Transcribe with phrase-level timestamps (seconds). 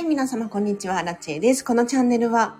[0.00, 1.62] はい、皆様こんにちは、ラチェです。
[1.62, 2.56] このチャンネルは、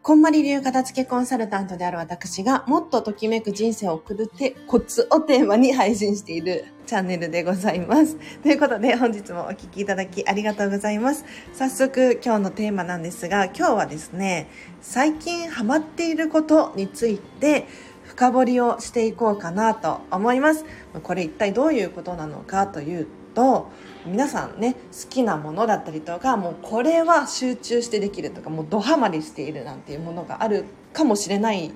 [0.00, 8.16] こんまり流片付けコンサルタントである私が、もっとときめく人生を送るってコツをテーマに配信しているチャンネルでございます。
[8.42, 11.26] ということで、本日もお聴きいただきありがとうございます。
[11.52, 14.48] 早速、今日のテーマなんですが、今日はですね、
[14.80, 17.66] 最近ハマっていることについて、
[18.04, 20.64] 深掘りをしていこうかなと思います。
[21.02, 23.68] これ一体どういうことなのかというと、
[24.06, 31.72] 皆さんね好きなものだったりとかもうこれは集中してできるとかもうドハマりしているなんていうものがあるかもしれない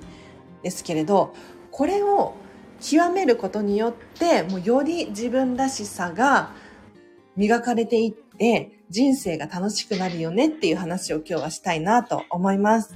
[0.63, 1.35] ですけれど
[1.69, 2.35] これを
[2.79, 6.51] 極めることによってもうより自分らしさが
[7.35, 12.95] 磨かれていって人生が楽しくなるよねっていう話を今日はしたいなと思います。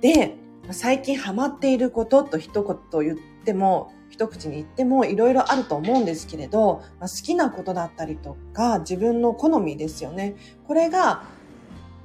[0.00, 0.36] で、
[0.70, 3.18] 最近ハマっていることと一言言っ
[3.48, 10.36] ても一口に言ってもいろいろあると思うんですけれど、まあ、好きなことだったりとか自分の好みですよね。
[10.66, 11.22] これが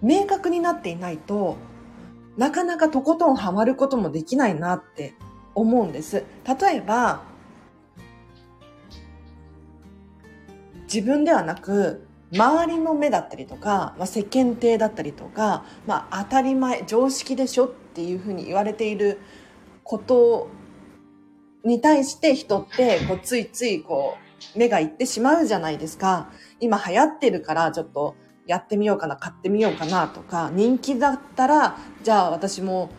[0.01, 1.57] 明確になっていないと
[2.37, 5.15] なかなかとことんハマることもできないなって
[5.53, 6.23] 思うんです。
[6.45, 7.23] 例えば
[10.83, 19.19] 自分ではなく周りの目だったりとか、まあ、世間体だったりとか、まあ、当たり前常識でしょっていうふうに言われている
[19.83, 20.47] こと
[21.63, 24.17] に対して人ってこうついついこ
[24.55, 26.29] う目がいってしまうじゃないですか。
[26.59, 32.89] 今流行ってるからちょっとやってみようかな、買ってみようかなとか、人気だったらじゃあ私も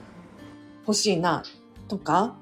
[0.86, 1.42] 欲しいな
[1.88, 2.36] とか、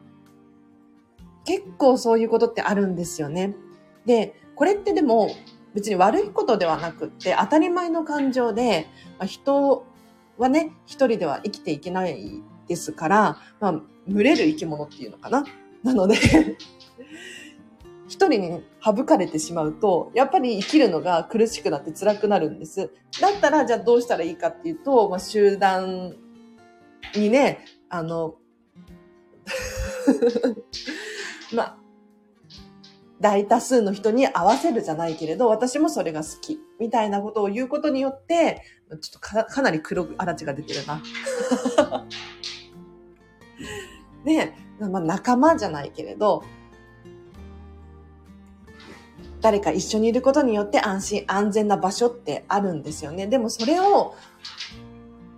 [1.45, 3.57] 結構そういうことってあるんですよね。
[4.07, 5.31] で、これってでも
[5.75, 8.87] 別に悪いことではなくって当たり前の感情で、
[9.19, 9.85] まあ、人
[10.39, 13.73] はね、一人では生きていけないですから、まあ、
[14.07, 15.45] 群れる生き物っていうのかな。
[15.83, 16.17] なので
[18.13, 22.91] 一人に省かれてしまうと、やっぱり生きるのが苦しくなって辛くなるんです。
[23.21, 26.15] だったら、じゃあどうしたらいいかっていうと、まあ、集団
[27.17, 28.35] にね、あの、
[31.55, 31.79] まあ、
[33.19, 36.61] 大多数の人に合わせるじゃないけれど、私もそれが好き。
[36.79, 41.03] みたいなことを言うことによって、ちょっとかかなり黒あらちが出てるな。
[44.25, 46.43] ね、まあ、仲間じゃないけれど、
[49.41, 53.27] 誰か一緒にいることによって安心安全な場所ってあるんですよね。
[53.27, 54.15] でもそれを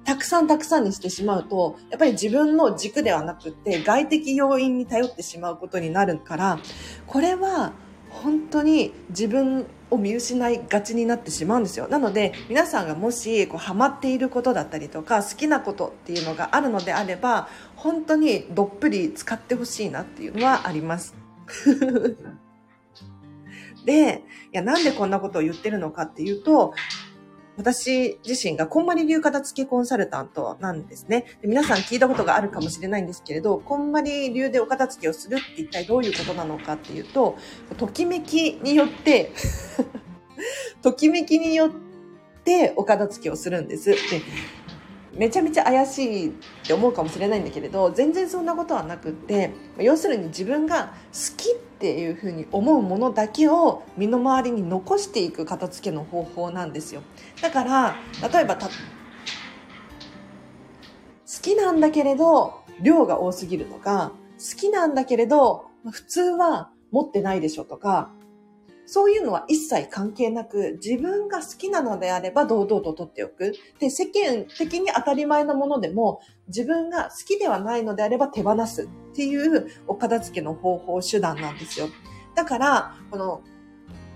[0.05, 6.59] たくさんたくさんにしてしまうと、やっぱり自分の軸ではなくて外的要因に頼ってしまうことになるから、
[7.06, 7.73] これは
[8.11, 11.88] 本当に自分を見失いがちになってしまうんですよ。
[11.88, 21.15] なので皆さんがもしこうハマっていることだったりとか好きなことっていうのがあるのであれば本当にどっぷり使ってほしいなっていうのはあります。
[23.84, 26.72] でいやなんでこんなことを言ってるのかっていうと
[27.56, 31.48] 私自身がこんまり流片付けコンサルタントなんですねで。
[31.48, 37.37] 皆さん聞いたことがあるかもしれないんですけれど、こんまり流でお片付けをするって一体どういうことなのかっていうと、
[37.76, 39.32] ときめきによって
[40.82, 41.70] ときめきによっ
[42.44, 43.91] てお片付けをするんです。
[43.91, 43.97] で
[45.16, 46.32] めちゃめちゃ怪しいっ
[46.66, 57.02] て思うかもしれないんだけれど全然そんなことはなくって要するに自分が好きっていうふうに思うものだけを身の回りに残していく片付けの方法なんですよ。
[57.42, 57.97] だから
[58.32, 58.69] 例えば好
[61.42, 68.10] きなんだけれど量が多すぎるとか好きなんだけれど普通は持ってないでしょとか
[68.87, 73.55] そういうのは一切関係なく、自分が好きなのであれば堂々と取っておく。
[73.78, 81.89] で、世間的に当たり前のものでも、自分が好きではないのであれば手放すっていうお片付けの方法、手段なんですよ。
[82.34, 83.43] だから、この、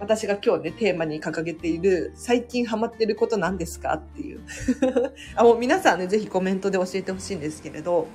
[0.01, 4.41] 私が今日ね、テーマに掲げている、最近ハマってることなんですかっていう。
[5.35, 8.07] あ、もう皆さんね、ぜひコメントで教えてほしいんですけれど、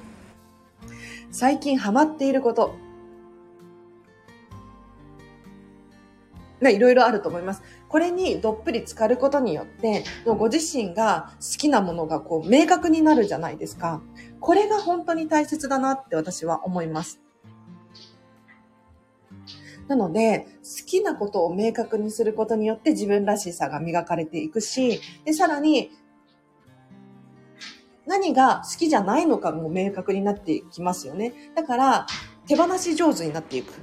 [1.31, 2.75] 最近ハマっていること、
[6.71, 7.61] いろいろあると思います。
[7.89, 14.01] これにどっぷり浸かることによって、ご自身が好きなものがこう明確になるじゃないですか。
[14.39, 17.21] これが本当に大切だなって私は思います。
[19.87, 25.91] なので、好きなことを明確にすることによって自分らしさが磨かれていくし、で、さらに、
[28.05, 31.33] 何が好きじゃないのかも明確になっていきますよね。
[31.55, 32.07] だから、
[32.47, 33.73] 手放し上手になっていく。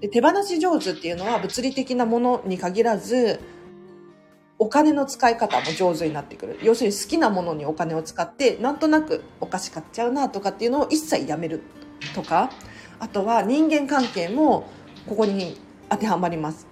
[0.00, 3.40] で手放し上手っていうのは物理的なものに限らず、
[4.60, 6.58] お金の使い方も上手になってくる。
[6.62, 11.62] 要するに好きなものにお金を使って、なんとなくお菓子買っちゃうなとかっていうのを一切やめる
[12.14, 12.50] とか、
[12.98, 14.68] あとは人間関係も
[15.08, 16.66] ここに当てはまります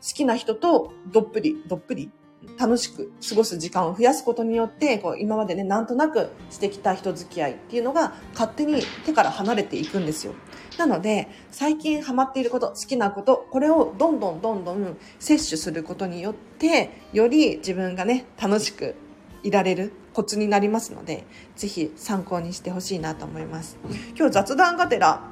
[0.00, 0.14] 好。
[0.14, 2.10] きな人とどっぷり、どっぷり
[2.58, 10.34] 楽しく過ごす時間を増やすことによって、こう今までね、なんとなくしてきた人付き合いっていうのが勝手に手から離れていくんですよ。
[10.78, 18.94] なので、最近ハマっていること、好きなこと、これをどんどんどんどん摂取することによって、より自分がね、楽しく
[19.42, 21.24] いられるコツになりますので、
[21.56, 23.78] ぜひ参考にしてほしいなと思います。
[24.16, 25.30] 今日雑談がてら、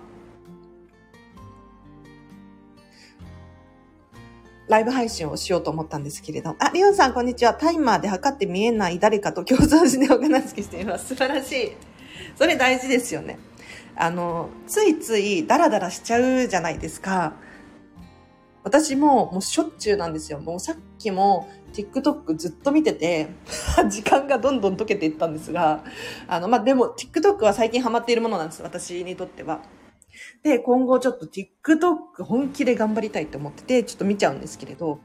[4.66, 6.56] ライブ配信をしようと思ったんですけれども。
[6.58, 7.52] あ、リオンさんこんにちは。
[7.52, 11.08] タイマーで測って見えない誰かと共存してお金付きしています。
[11.08, 11.72] 素晴らしい。
[12.36, 13.38] それ大事ですよね。
[13.96, 17.34] あの、ついついダラダラしちゃうじゃないですか。
[18.62, 20.40] 私ももうしょっちゅうなんですよ。
[20.40, 23.28] もうさっきも TikTok ずっと見てて、
[23.90, 25.84] 時間がどんどん溶けていったんですが、
[26.26, 28.62] あの、まあ、でも TikTok は最近ハマっているものなんです。
[28.62, 29.60] 私にとっては。
[30.42, 34.98] で、今後ちょっと TikTok 本気で頑張りたいと思ってて、ちょっと見ちゃうんですけれど、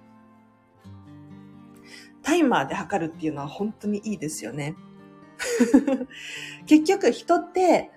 [2.22, 4.76] タイマーで測るっていうのは本当にいいですよね。
[6.68, 7.92] 結局人って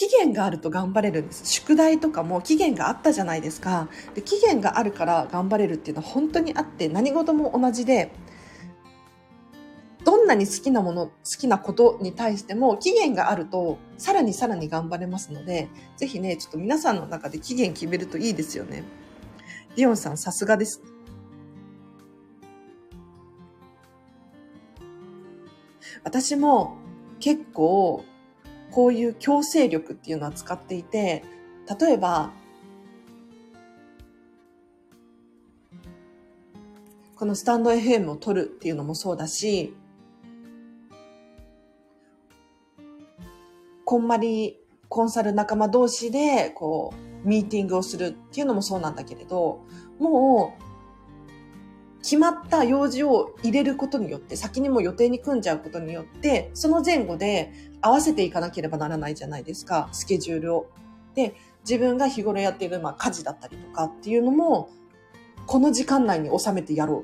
[0.00, 1.44] 期限があると頑張れるんです。
[1.44, 3.90] 宿題とかも期限があったじゃないですか。
[4.14, 8.10] で期限があるから頑張れるっていうのは本当にあって何事も同じで、
[10.02, 15.68] どんなに好きなもの、好きなことに対しても期限があると、さらにさらに頑張れますので、
[15.98, 18.84] ぜひね、ちょっと皆さんの中で期限決めるといいですよね。
[19.76, 20.80] リオンさん、さすがです。
[26.04, 26.78] 私も
[27.18, 28.06] 結構、
[28.70, 31.24] こういう強制力っていうのは使っていて、
[31.80, 32.32] 例えば、
[37.16, 39.74] このスタンド FM を取るっていうのもそうだし、
[43.84, 44.56] こんまり
[44.88, 46.94] コンサル仲間同士で、こ
[47.24, 49.60] う、ミーティングをするっていうのもそうなんだけれど、
[49.98, 50.69] もう、
[52.02, 60.70] 決まった用事を入れることによって、先にも予定に組んじゃうことによって、その前後で合わせていかなければならないじゃないですか、スケジュールを。
[61.14, 61.34] で、
[61.68, 64.70] 自分が日頃やっている、まあ、家事だったりとかっていうのも、
[65.46, 67.00] この時間内に収めてやろう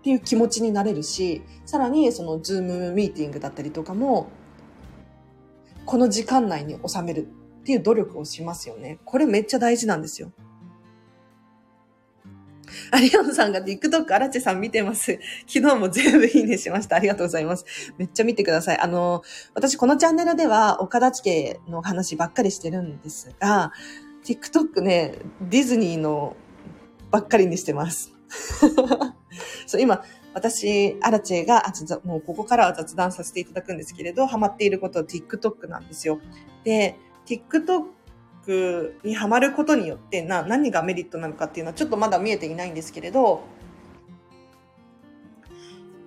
[0.00, 4.28] っていう気持ちになれるし、さらにそのズームミーティングだったりとかも、
[5.84, 8.98] この時間内に収めるっていう努力をしますよね。
[9.04, 10.32] これめっちゃ大事なんですよ。
[12.90, 15.18] アリオンさんが TikTok アラチェさん見てます。
[15.46, 16.96] 昨日も全部いいねしました。
[16.96, 17.64] ありがとうございます。
[17.98, 18.78] めっちゃ見てください。
[18.78, 19.22] あの、
[19.54, 23.72] 私このチャンネルでは岡田地家の話ばっかりしてるんですが、
[24.24, 26.36] TikTok ね、ディズニーの
[27.10, 28.12] ばっかりにしてます。
[29.66, 30.02] そう、今、
[30.34, 31.64] 私、アラチェが、
[32.04, 36.20] もうここからは雑談させていただくんですけれど、ハマっていることは TikTok なんですよ。
[36.64, 36.96] で、
[37.26, 37.97] TikTok
[39.04, 43.42] にハマることによってな、何がメリットなのかっていうのはちょっとまだ見えていないんですけれど、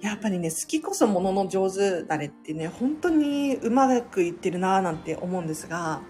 [0.01, 6.01] やっぱりね、好きこそものの上手だれってね、本当にうまくいってるなぁなんて思うんですが、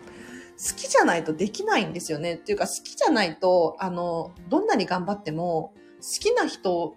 [0.58, 2.36] 好きじゃないとできないんですよね。
[2.36, 6.96] っていうか、好きじゃないと、あの、どんなに頑張っても、好きな人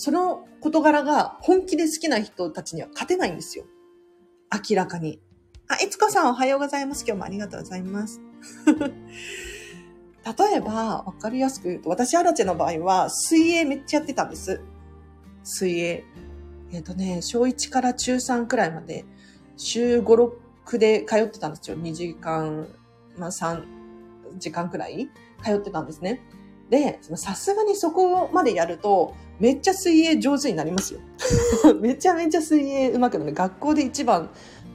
[0.00, 3.66] その事柄が本気で好きな人たちには勝てないんですよ。
[4.50, 5.20] 明らかに。
[5.70, 7.04] あ、いつこさんおはようございます。
[7.06, 8.20] 今日もありがとうございます。
[8.76, 14.60] 例えば、わかりやすく言うと、私、アラチェの場合は、水泳めっちゃやってたんです。
[15.44, 16.04] 水泳。
[16.72, 19.04] えっ、ー、とね、小1から中3くらいまで、
[19.56, 20.32] 週5、
[20.66, 21.76] 6で通ってたんですよ。
[21.76, 22.66] 2時間、
[23.16, 23.62] まあ3
[24.38, 25.08] 時間くらい
[25.44, 26.20] 通ってたんですね。
[26.68, 31.00] で、さすがにそこまでやると、めっちゃ水泳上手になりますよ。
[31.80, 33.34] めちゃめちゃ水泳上手くなる。
[33.34, 34.30] 学校で一番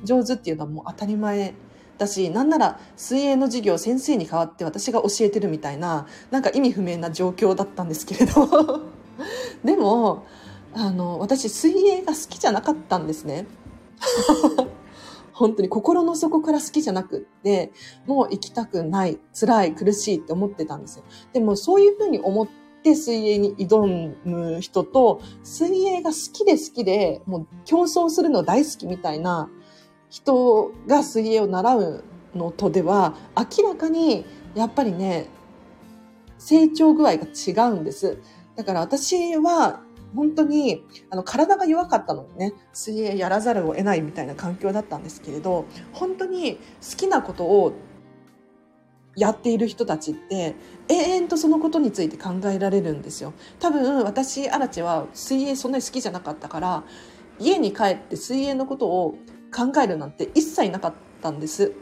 [0.06, 1.54] 上手っていうのはもう当たり前
[1.98, 8.84] だし、なんなら水泳の授業先生に代わって私が教えてるみたいな、なんか意味不明な状況だったんですけれど。
[9.64, 10.24] でも、
[10.74, 13.48] あの、私水泳が好きじゃなかったんですね。
[15.32, 17.72] 本当に心の底から好きじゃなくって、
[18.06, 21.04] もう行きたくない、辛い、苦しいって思ってたんですよ。
[21.34, 22.48] でもそういうふうに思っ
[22.84, 23.86] て水泳に挑
[24.26, 29.50] む人と、水泳が好きで好きで、もう競争するの大好きみたいな
[30.16, 32.04] 人が水泳を習う
[32.36, 35.28] のとでは、明らかにやっぱりね、
[36.38, 38.18] 成長具合が違うんです。
[38.56, 39.82] だから私は
[40.16, 47.74] 本当にあの体が弱かったのにね水泳やらざるを得ないみたいな環境だったんですけれど本当に好きなことを
[49.18, 50.56] やっている人たちって
[50.88, 56.84] 永遠とそのことについて考えられるんですよ多分私アラチは水泳そんなに好きじゃなかったから
[57.38, 59.18] 家に帰って水泳のことを
[59.54, 61.74] 考えるなんて一切なかったんです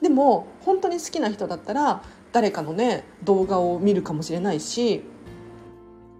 [0.00, 2.02] でも本当に好きな人だったら
[2.36, 5.02] 誰かのね、動画を見るかもしれないし、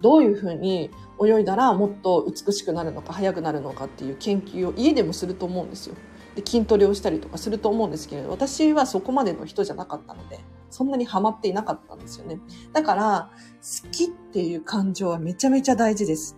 [0.01, 0.89] どういうふうに
[1.23, 5.95] 泳いだらもっと美しくなるのか速くなるのかっていう研究を家でもすると思うんですよ。
[6.35, 10.39] で筋トレをしたりとかすると思うんですけれど私はそこまでの人じゃなかったので
[10.71, 12.39] そんなにハマっていなかったんですよね。
[12.73, 13.29] だから
[13.61, 16.35] 好きっていう感情はめちゃめちゃ大事です。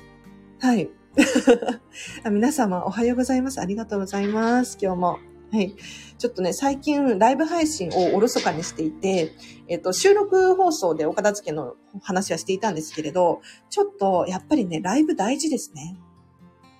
[0.59, 0.89] はい。
[2.29, 3.59] 皆様おはようございます。
[3.59, 4.77] ありがとうございます。
[4.79, 5.19] 今日も。
[5.51, 5.75] はい。
[6.17, 9.33] ちょっとね、最近ライブ配信をおろそかにしていて、
[9.67, 15.97] えっ、と、収録放送でお片付けの話はしていたんですけれど、ちょっとやっぱりね、ライブ大事ですね。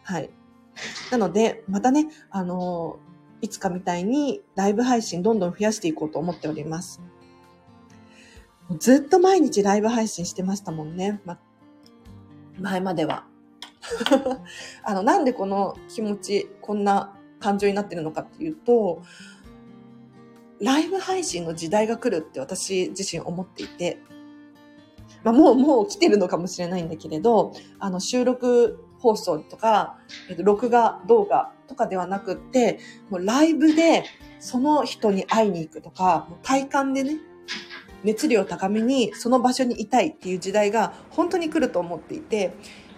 [0.03, 0.29] はい。
[1.11, 2.99] なので、またね、あの
[3.41, 7.01] いつかみたいにライブ配信どんどん増やしていこうと思っております。
[8.77, 11.19] ずっと毎日ライブ配信してましたもんね。
[11.25, 11.39] ま、
[12.59, 13.25] 前までは。
[14.83, 19.01] あの、なんでこの気持ち、こんな感情になってるのかっていうと、
[20.61, 23.99] ライブ配信の時代が来るって私自身思っていて、
[25.23, 29.97] まあ、もう、もう来てるのかもしれないんだけれど、あの、収録放送とか、
[30.29, 34.03] えっと、録画動画とかではなくって、もうライブで
[34.39, 37.17] その人に会いに行くとか、もう体感でね、
[38.03, 42.53] 熱量高めにその場所にいたいっていう時代が本当に来ると思っていて、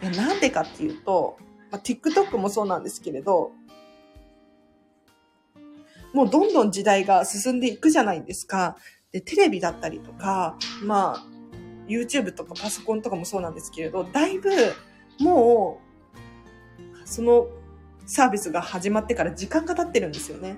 [0.09, 1.37] なんでかっていうと、
[1.69, 3.51] まあ、TikTok もそうなんですけれど、
[6.13, 8.75] もうどんどん時代が進んでいくじゃないですか。
[9.11, 11.25] で、テレビだったりとか、まあ、
[11.87, 14.49] YouTube とかパソコンとかもそうなんですけれど、だいぶ
[15.19, 15.81] も
[17.03, 17.47] う、その
[18.05, 20.57] サービスが始まってから時間が経ってるんですよね。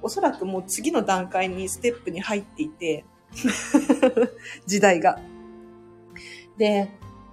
[0.00, 3.04] おそらくもう次の段階にステップに入っていて、
[4.66, 5.20] 時代が。
[6.56, 6.90] で、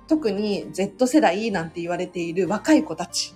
[0.08, 3.34] 特に Z 世代なんて言われている若い子たち。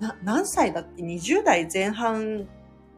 [0.00, 2.48] な、何歳だって ?20 代前半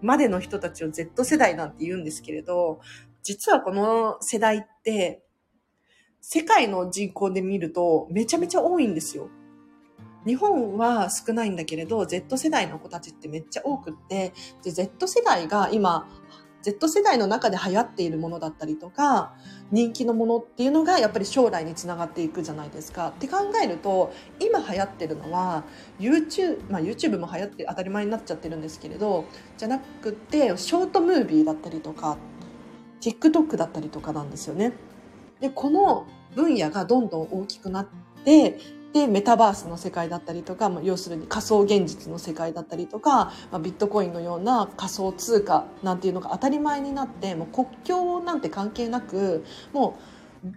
[0.03, 2.81] までの人たちを Z 世代なんて言うんですけれど、
[3.23, 5.23] 実はこの世代って、
[6.21, 9.31] 世界の人口で見るとめちゃめちゃ多いんですよ。
[10.27, 16.09] 日本は少ないんだけれど、Z 世代の子たちってめっちゃ多くって、で、Z 世代が今、
[16.63, 19.35] Z 世代の中で流行っているものだったりとか、
[19.71, 23.09] 人気のものっていうのがやっぱり将来につながっていくじゃないですか。
[23.09, 25.65] って考えると、今流行ってるのは、
[26.01, 29.25] YouTube、まあ YouTube も流行って当たり前になっちゃってるんですけれど、
[29.57, 32.17] じゃなくて、ショートムービーだったりとか、
[33.01, 34.73] TikTok だったりとかなんですよね。
[35.41, 37.89] で、この分野がどんどん大きくなっ
[38.25, 38.59] て、
[38.93, 50.03] で、メタバースの世界だったりとか、まあ、要するに仮想現実の世界だったりとか、まあ、ビットコインのような仮想通貨なんていうのが当たり前になって、もう国境なんて関係なく、もう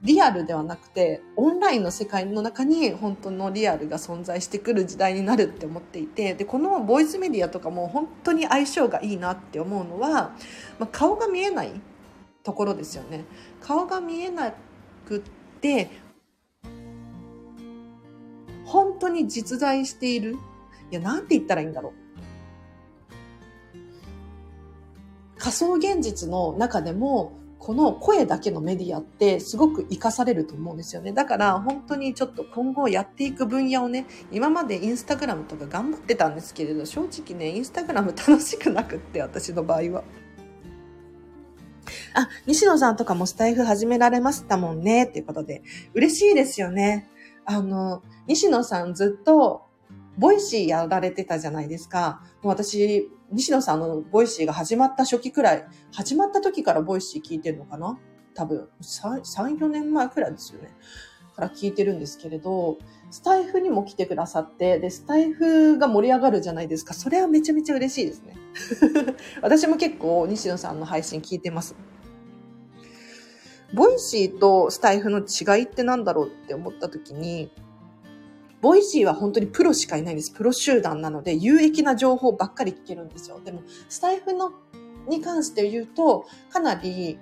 [0.04, 10.36] リアルではなくて、オンラインの世界の中に本当のリアルが存在してくる時代になるって思っていて、で、このボイスメディアとかも本当に相性がいいなって思うのは、
[10.80, 11.72] まあ、顔が見えない
[12.44, 13.26] ところですよね。
[13.60, 14.54] 顔が見えな
[15.08, 15.22] くっ
[15.60, 15.90] て、
[18.72, 20.38] 本当に実在している。
[20.92, 21.94] いや、なんて言ったらいいんだろう。
[25.38, 31.12] 仮想現実の中でも、この声だけのメディアってすごく活かされると思うんですよね。
[31.12, 40.04] だから本当にちょっと今後やっていく分野をね、今までインスタグラムとか頑張ってたんですけれど、正直ね、インスタグラム楽しくなくって、私の場合は。
[42.16, 45.62] あ、西野さんとかもスタエフ始められましたもんね、っていうことで。
[45.94, 47.11] 嬉しいですよね。
[47.46, 49.68] あの、西野さんずっと、
[50.18, 52.22] ボイシーやられてたじゃないですか。
[52.42, 57.98] もう私、西野さんのボイシーが始まった初期くらい、始まった時からボイシー聞いてるのかな？
[58.34, 60.70] 多分、3、3、4年前くらいですよね。
[61.42, 62.78] から聞いてるんですけれど、
[63.10, 66.94] スタエフにも来てくださって、で、スタエフが盛り上がるじゃないですか。
[66.94, 68.36] それはめちゃめちゃ嬉しいですね。
[69.42, 71.76] 私も結構西野さんの配信聞いてます。
[73.74, 77.52] ボイシーとスタエフの違いって何だろうって思った時に、
[78.62, 80.32] ボイシーは本当にプロしかいないんです。
[80.32, 83.40] プロ集団なので、有益な情報ばっかり聞けるんですよ。
[83.44, 84.52] でも、スタイフの
[85.08, 87.18] に関して言うと、かなり、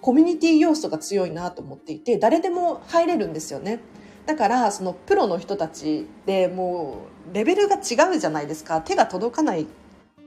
[0.00, 3.80] コミュニティ要素が強いなと思っていて、誰でも入れるんですよね。
[4.26, 6.98] だから、そのプロの人たちでも
[7.32, 8.80] う、レベルが違うじゃないですか。
[8.80, 9.66] 手が届かない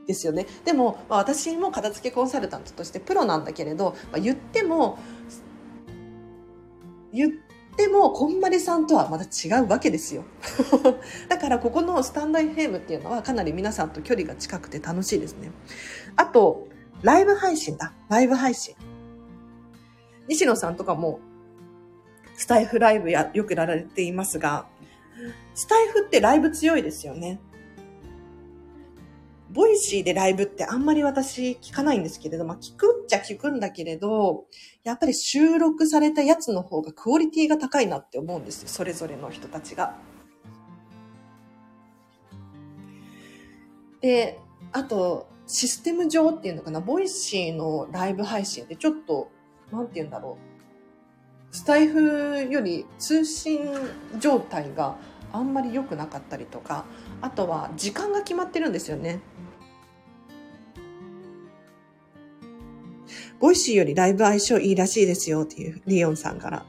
[0.10, 0.48] ですよね。
[0.66, 4.98] でも、まあ、私も片付けコンサルタントとしてプロなんだけれど、まあ、言っても、
[7.14, 7.32] 言っ
[7.78, 10.24] ても、こんまりさんとはまた違うわけですよ。
[11.30, 15.52] だからここのスタンド FM っていうのはかなり皆さんと距離が近くて楽しいですね。
[16.16, 16.68] あと、
[17.04, 17.94] ライブ配信だ。
[18.10, 18.76] ライブ配信。
[20.28, 21.20] 西野さんとかも、
[22.36, 24.66] スタエフライブやよくやられていますが、
[25.54, 27.40] スタエフってライブ強いですよね。
[29.52, 34.46] ボイシーでライブってあんまり私聞かないんですけれど、まあ聞くっちゃ聞くんだけれど、
[34.84, 38.68] やっぱり収録されたやつの方がクオリティが高いなって思うんですよ。
[38.68, 39.96] それぞれの人たちが。
[44.02, 44.40] で、
[44.72, 49.32] あと、システム上っていうのかな、ボイシーのライブ配信ってちょっと、
[49.72, 50.38] なんて言うんだろ
[51.52, 51.56] う。
[51.56, 53.68] スタエフより通信
[54.20, 54.96] 状態が
[55.34, 56.86] あんまり良くなかったりとか、
[57.22, 59.20] あとは時間が決まってるんですよね。
[63.40, 66.66] ボイシーよりライブ相性いいらしいですよっていうリオンさんから。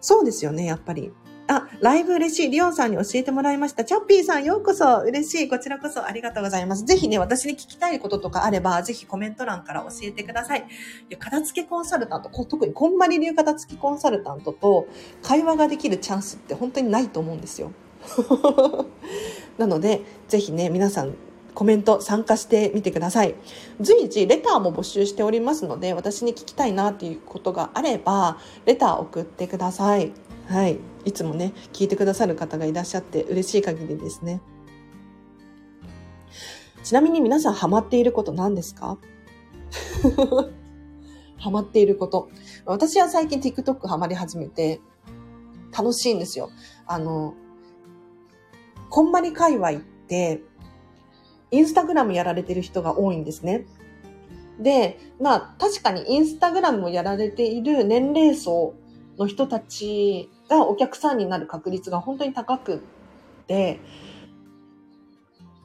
[0.00, 1.12] そうですよね、やっぱり。
[1.48, 2.50] あ、ライブ嬉しい。
[2.50, 3.84] リオンさんに教えてもらいました。
[3.84, 5.02] チャッピーさんようこそ。
[5.02, 5.48] 嬉しい。
[5.48, 6.84] こちらこそありがとうございます。
[6.84, 10.64] ぜひね、私に聞きたいこととかあれば、ぜひコメント欄から教えてください。
[11.18, 14.88] 片付けコンサルタント、特にこんまり流片付けコンサルタントと
[15.22, 17.72] 会話ができるチャンスって本当にないと思うんですよ。
[19.58, 21.14] なので、ぜひね、皆さん
[21.54, 23.34] コメント参加してみてください。
[23.80, 30.12] 随時レターも募集しておりますので、私に聞きたいなっていうことがあれば、レター送ってください。
[30.48, 30.78] はい。
[31.04, 34.40] いつもね、聞いてくださる方がいらっしゃって嬉しい限りですね。
[36.82, 38.98] ちなみに皆さんハマっていること何ですか？
[41.38, 42.28] ハマっていること。
[42.64, 44.80] 私は最近 TikTok ハマり始めて
[45.76, 46.50] 楽しいんですよ。
[46.86, 47.34] あの、
[48.92, 49.74] こんまり界隈っ
[50.06, 50.42] て、
[51.50, 53.64] インスタグラムやられてる人が多いんですね。
[54.60, 58.74] で、まあ確かにインスタグラムをやられている年齢層
[59.16, 62.82] の人たちがお客さんになる確率が本当に高く
[63.46, 63.80] て、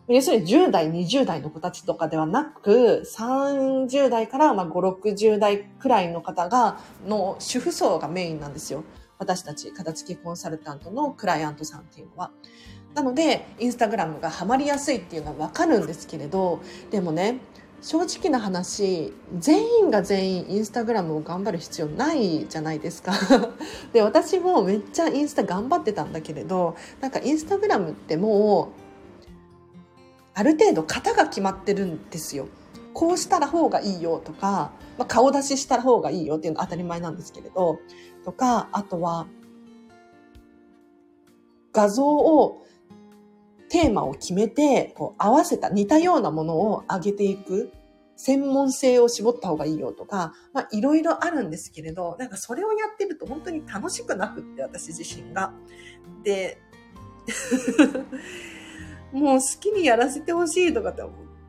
[0.08, 8.86] 要するに10代、20代の子たちとかではなく、30代からまあ5、60代くらいの方が、の主婦層がメインなんですよ。
[9.20, 12.32] 私たち、片付きコンサルタントのクライアントさんっていうのは。
[12.96, 17.40] なので、インスタグラムがハマりやすいっていうのはわかるんですけれど、でもね、
[17.82, 23.14] 正直な話、全員が全員インスタグラムを頑張る必要ないじゃないですか。
[23.94, 29.22] で、私もめっちゃインスタ頑張ってたんだけれど、なんかインスタグラムってもう、
[30.34, 32.48] ある程度型が決まってるんですよ。
[32.94, 37.80] こうしたら方がいいよとか、まあ、顔出しした方がいいよっていうのは当たり前なんですけれど、
[38.26, 39.28] とか、あとは、
[41.74, 42.66] 画像を
[43.70, 47.72] テーマを決めて、こう合わせた似たようなものを上げていく。
[48.20, 55.54] 専門性を絞った方がいいよとか、まあいろいろあるんですけれど、なんかそれをやってると本当に楽しくなくって、私自身が。
[56.24, 56.58] で、
[59.14, 61.04] もう好きにやらせてほしいとかって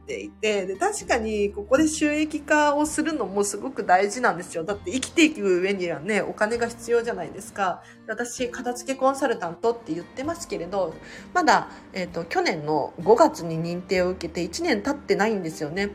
[0.09, 4.65] ていて、で、確かにここで収益化をするのもすごく大事なんですよ。
[4.65, 7.83] だって生きていく上にはね、お金が必要じゃないですか。
[8.09, 10.95] 私、片付けコンサルタントって言ってますけれど、
[11.35, 15.91] まだ、えっ、ー、と、去年の5月に認定を受けて1年経ってないんですよね。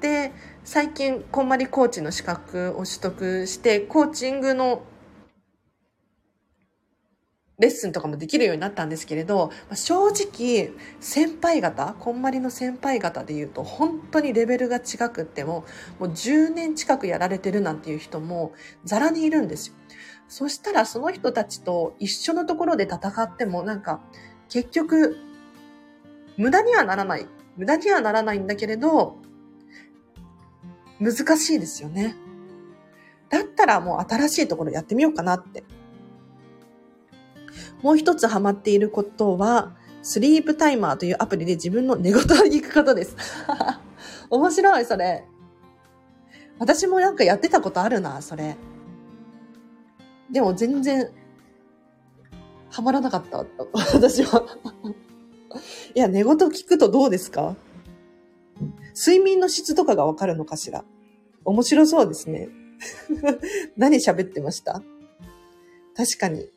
[0.00, 4.82] で、最近、こんまりコーチの資格を取得して、コーチングの
[7.58, 15.64] レッスンとかもできるようになったんですけれど、正直、先輩方、こんまりの先輩方で言うと、本当にレベルが違くっても、
[15.98, 18.52] もう10年近くやられてるなんていう人も、
[18.84, 19.74] ザラにいるんですよ。
[20.28, 24.02] そしたら、その人たちと一緒のところで戦っても、なんか、
[24.50, 25.16] 結局、
[26.36, 27.26] 無駄にはならない。
[27.56, 29.16] 無駄にはならないんだけれど、
[31.00, 32.16] 難しいですよね。
[33.30, 35.64] だったらもう新しいところやってみようかなって
[37.82, 43.16] もう一つハマっていることは、スリープタイマーというアプリで自分の寝言を聞くことです。
[44.30, 45.24] 面白い、それ。
[46.58, 48.56] 私もなんかやってたことあるな、それ。
[50.30, 51.10] でも全然、
[52.70, 53.44] ハマらなかった、
[53.94, 54.44] 私は。
[55.94, 57.56] いや、寝言聞くとどうですか？
[58.94, 60.84] 睡眠の質とかがわかるのかしら？
[61.44, 62.48] 面白そうですね。
[63.76, 64.82] 何喋ってました？
[65.96, 66.48] 確かに。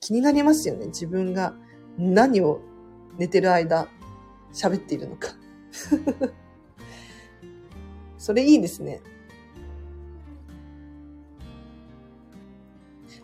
[0.00, 0.86] 気になりますよね。
[0.86, 1.54] 自分が
[1.98, 2.60] 何を
[3.18, 3.88] 寝てる間
[4.52, 5.28] 喋っているのか。
[8.18, 9.00] それいいですね。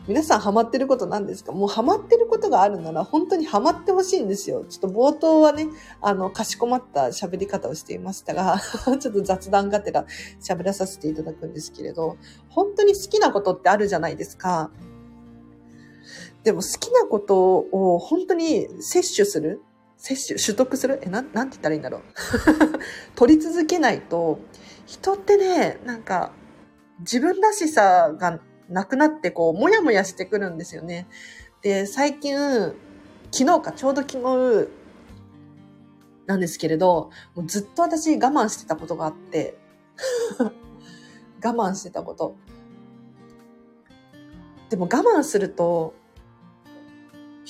[0.09, 1.53] 皆さんハマってること何ですか？
[1.53, 4.65] もうハマってることがあるなら本当にハマってほしいんですよ。
[4.69, 5.69] ちょっと冒頭はね、
[6.01, 8.59] あの、かしこまった喋り方をしていましたが、
[8.99, 10.05] ちょっと雑談がてら
[10.41, 12.17] 喋らさせていただくんですけれど、
[12.49, 14.73] 本当に好きなことってあるじゃないですか。
[16.45, 19.61] でも好きなことを本当に摂取する？
[19.97, 21.01] 摂取、取得する？
[21.03, 22.03] え、なん、なんて言ったらいいんだろう。
[23.15, 24.41] 取り続けないと、
[24.87, 26.33] 人ってね、なんか、
[27.01, 31.07] 自分らしさがなくなって、こう、もやもやしてくるんですよね。
[31.63, 32.37] で、最近、
[33.31, 34.69] 昨日か、ちょうど昨日、
[36.27, 39.57] なんですけれど、もうずっと私我慢してたことがあって、
[40.39, 40.51] 我
[41.43, 42.35] 慢してたこと。
[44.69, 45.95] でも我慢すると、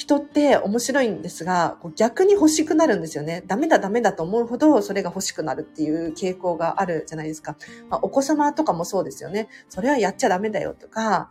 [0.03, 3.45] 人って面白いんですが、逆に欲しくなるんですよね。
[3.47, 7.57] ダメだダメだと思うほどそれが欲しくなるっていう傾向があるじゃないですか。
[7.88, 9.49] まあ、お子様とかもそうですよね。
[9.69, 11.31] それはやっちゃダメだよとか、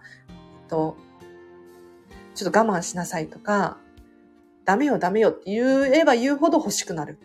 [0.69, 0.95] と
[2.34, 3.77] ちょっと我慢しなさいとか、
[4.63, 7.19] ダメよダメよって言えば言うほど欲しくなる。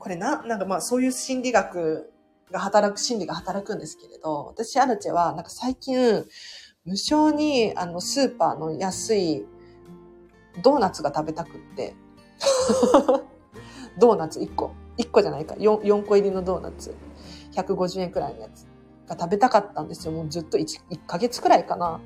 [0.00, 2.10] これな、なんかまあそういう心理学
[2.50, 6.24] が働く、心理が働くんですけれど、私、アルチェはなんか最近、
[6.90, 9.44] 無償にあのスーパーの安い
[10.60, 11.94] ドーナツが食べたくって。
[13.96, 14.72] ドーナツ1個。
[14.98, 15.54] 1個じゃないか。
[15.54, 16.96] 4, 4個入りのドーナツ。
[17.52, 18.66] 150円くらいのやつ
[19.06, 20.12] が食べたかったんですよ。
[20.12, 22.00] もうずっと 1, 1ヶ月くらいかな。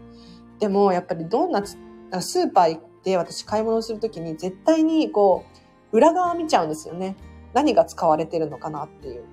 [0.59, 1.79] でもやっぱりドーナツ、
[2.21, 5.45] スーパー行って私買い物するときに絶対にこ
[5.93, 7.17] う、裏側見ちゃうんですよね。
[7.55, 9.25] 何が使われてるのかなっていう。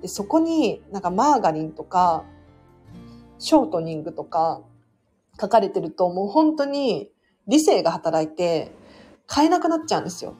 [0.00, 2.24] でそこになんかマーガリンとか、
[3.38, 4.62] ショートニングとか
[5.40, 7.10] 書かれてるともう本当に
[7.46, 8.72] 理性が働いて
[9.26, 10.34] 買えなくなっちゃうんですよ。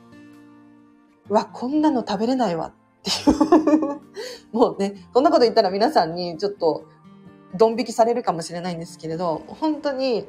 [1.28, 4.00] うわ、こんなの食べれないわっていう
[4.52, 6.84] もうね、こんなこと言ったら皆さんにちょっと
[7.56, 10.26] ドン引きされるかもしれないんですけれど、本当に、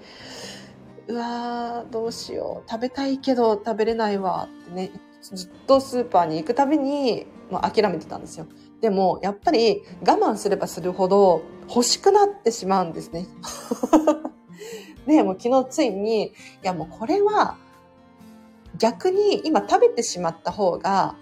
[1.08, 2.70] うわー、どうしよう。
[2.70, 8.48] 食べたいけど食べれないわってね、ずっとスーパーに行くたびに、もう諦めてたんですよ。
[8.82, 13.28] でも、やっぱり我慢すればするほど欲しくなってしまうんですね。
[15.08, 16.32] で、もう昨日ついに、い
[16.64, 17.58] やもうこれは
[18.78, 21.16] 逆に今食べてしまった方が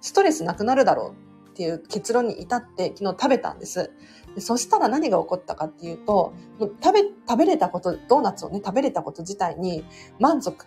[0.00, 1.14] ストレスなくなるだろ
[1.46, 3.90] うっていう結論に至って昨日食べたんです。
[4.34, 9.84] でそしたら何が起こったかっていうと、もう食べ、食べれたこと、ドーナツをね、食べれたこと自体に
[10.18, 10.66] 満足、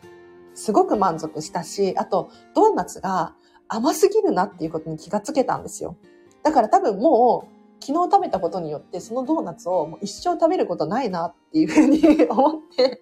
[0.56, 3.36] すごく満足したし、あと、ドーナツが
[3.68, 5.98] 甘すぎるなっていうことに気がつけたんですよ。
[6.44, 13.02] だから多分もう、昨日食べたことによって、そのドーナツをもう一生食べることないなっていうふうに 思って、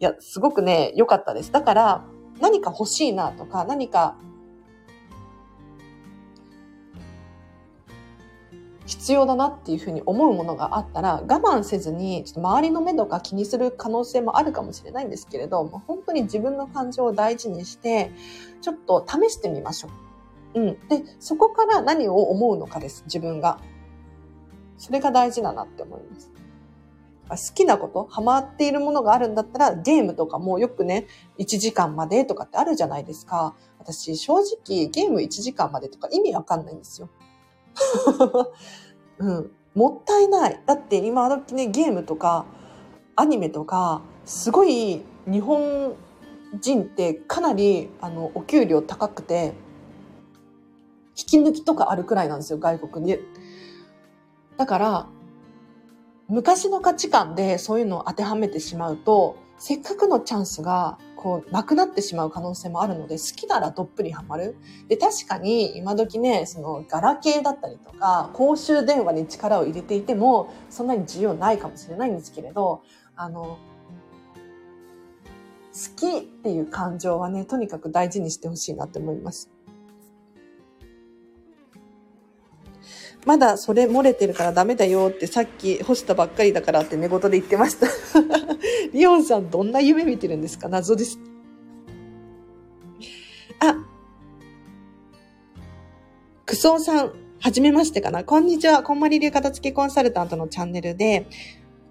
[0.00, 1.50] いや、すごくね、良かったです。
[1.52, 2.04] だから、
[2.40, 4.16] 何か欲しいなとか、何か
[8.88, 18.10] 必要だなっていうふうに思うものがあったら、我慢せずに、ちょっと周りの目とか気にする可能性もあるかもしれないんですけれど、本当に自分の感情を大事にして、
[18.62, 20.07] ちょっと試してみましょう。
[20.54, 20.88] うん。
[20.88, 23.60] で、そこから何を思うのかです、自分が。
[24.76, 27.50] それが大事だなって思います。
[27.50, 31.06] 好きなこと、ハマっているものがあるんだったら、ゲームとかもよくね、
[31.38, 33.54] 1時間までとかってあるじゃないですか。
[33.78, 37.10] 私、正直、ゲーム1時間までとか意味わかんないんですよ。
[39.18, 39.52] うん。
[39.74, 40.62] もったいない。
[40.64, 42.46] だって今の時ね、ゲームとか、
[43.14, 45.94] アニメとか、すごい日本
[46.60, 49.52] 人ってかなり、あの、お給料高くて、
[51.18, 53.18] 引き抜きとかあるくらいなんですよ、外国に。
[54.56, 55.06] だから、
[56.28, 64.56] 昔の価値観でそういうのを当てはめてしまうと、せっかくのチャンスがこう、なくなってしまう可能性もあるので、好きならどっぷりハマる。
[64.86, 72.82] で、確かに今時ね、その、ガラケーだったりとか、公衆電話に力を入れていても、そんなに需要ないかもしれないんですけれど、
[73.16, 73.58] あの、
[75.72, 79.50] 好きっていう感情はね、とにかく大事にしてほしいなって思います。
[83.26, 87.86] まだそれ漏れてるからダメだよってさっき干したばっかりだからって寝言で言ってました
[88.94, 90.68] リオンさんどんな夢見てるんですか？
[90.68, 91.18] 謎です。
[93.60, 93.74] あ、
[96.46, 98.24] クソンさん、はじめましてかな？
[98.24, 98.82] こんにちは。
[98.82, 101.26] こんまり流片付けコンサルタントのチャンネルで、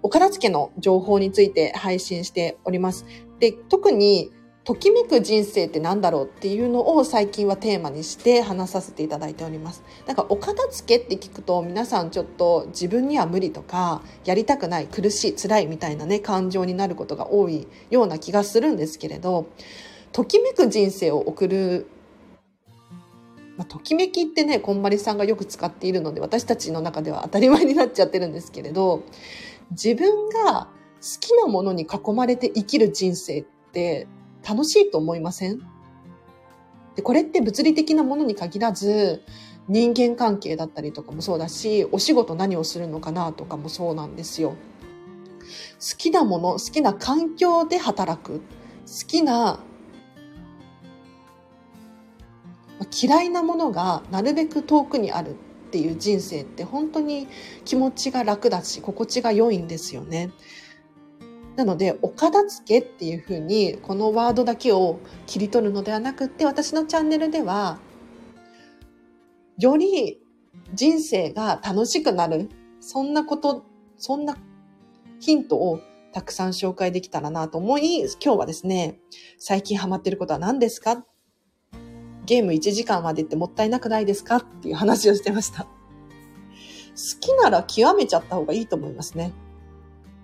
[0.02, 3.04] お片付けの情報について配信しております。
[3.38, 4.30] で、特に
[4.68, 9.82] ときめく人生って何だろうっていうのを最近はテーマにして話させていただいております。
[10.06, 19.48] なんかお片付けって聞くと皆さんちょっと自分には無理とかやりたくない苦しい辛いみたいなね感情になることが多いような気がするんですけれど
[20.12, 21.86] ときめく人生を送る
[23.56, 29.02] まあ、ときめきってねこんまりさんがよく使っているので私たちの中では当たり前になっちゃってるんですけれど
[29.70, 30.68] 自分が
[31.00, 34.06] 好きなものに囲まれて生きる人生って
[34.48, 35.60] 楽しいと思いません？
[36.96, 39.22] で、これって物理的なものに限らず、
[39.68, 44.56] 人間関係だったりとかもそうだし、お仕事何をするのかなとかもそうなんですよ。
[45.80, 48.40] 好きなもの、好きな環境で働く。
[48.40, 49.60] 好きな、
[53.02, 55.34] 嫌いなものがなるべく遠くにあるっ
[55.70, 57.28] ていう人生って本当に
[57.66, 60.30] 気持ちが楽だし、心地が良いんですよね。
[61.58, 67.80] なので、お片付けっていうふうに、このワードだけを切り取るのではなくって、私のチャンネルでは、
[69.58, 70.20] より
[70.72, 73.64] 人生が楽しくなる、そんなこと、
[73.96, 74.38] そんな
[75.18, 75.80] ヒントを
[76.12, 79.00] たくさん紹介できたらなと思い、今日はですね、
[79.36, 81.04] 最近ハマってることは何ですか？
[82.24, 84.36] ゲーム1時間までってもったいなくないですか？
[84.36, 85.64] っていう話をしてました。
[85.64, 85.70] 好
[87.20, 89.32] きなら極めちゃった方がいいと思いますね。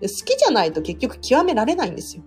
[0.01, 2.23] 好きじゃないと結局極められないんですよ。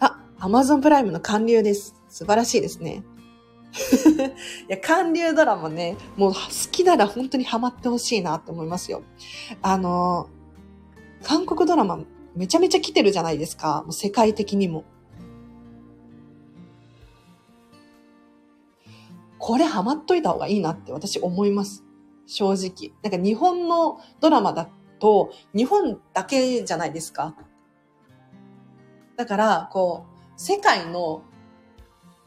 [0.00, 1.94] あ、Amazon プライムの韓流です。
[2.08, 3.04] 素晴らしいですね。
[4.68, 6.38] いや、韓流ドラマね、もう好
[6.70, 9.02] きなら本当にハマってほしいなって思いますよ。
[9.62, 10.28] あの、
[11.22, 12.00] 韓国ドラマ
[12.34, 13.82] めちゃめちゃ来てるじゃないですか。
[13.84, 14.84] もう世界的にも。
[19.38, 21.84] これハマっといた方がいいなって私思います。
[22.26, 22.92] 正直。
[23.02, 27.34] なんか日本のドラマだってと、日本だけじゃないですか。
[29.16, 31.22] だから、こう、世界の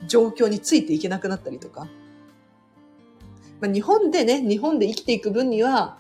[0.08, 1.88] 状況についていけなくなったりとか。
[3.62, 5.98] まあ、日本でね、日本で生きていく分には、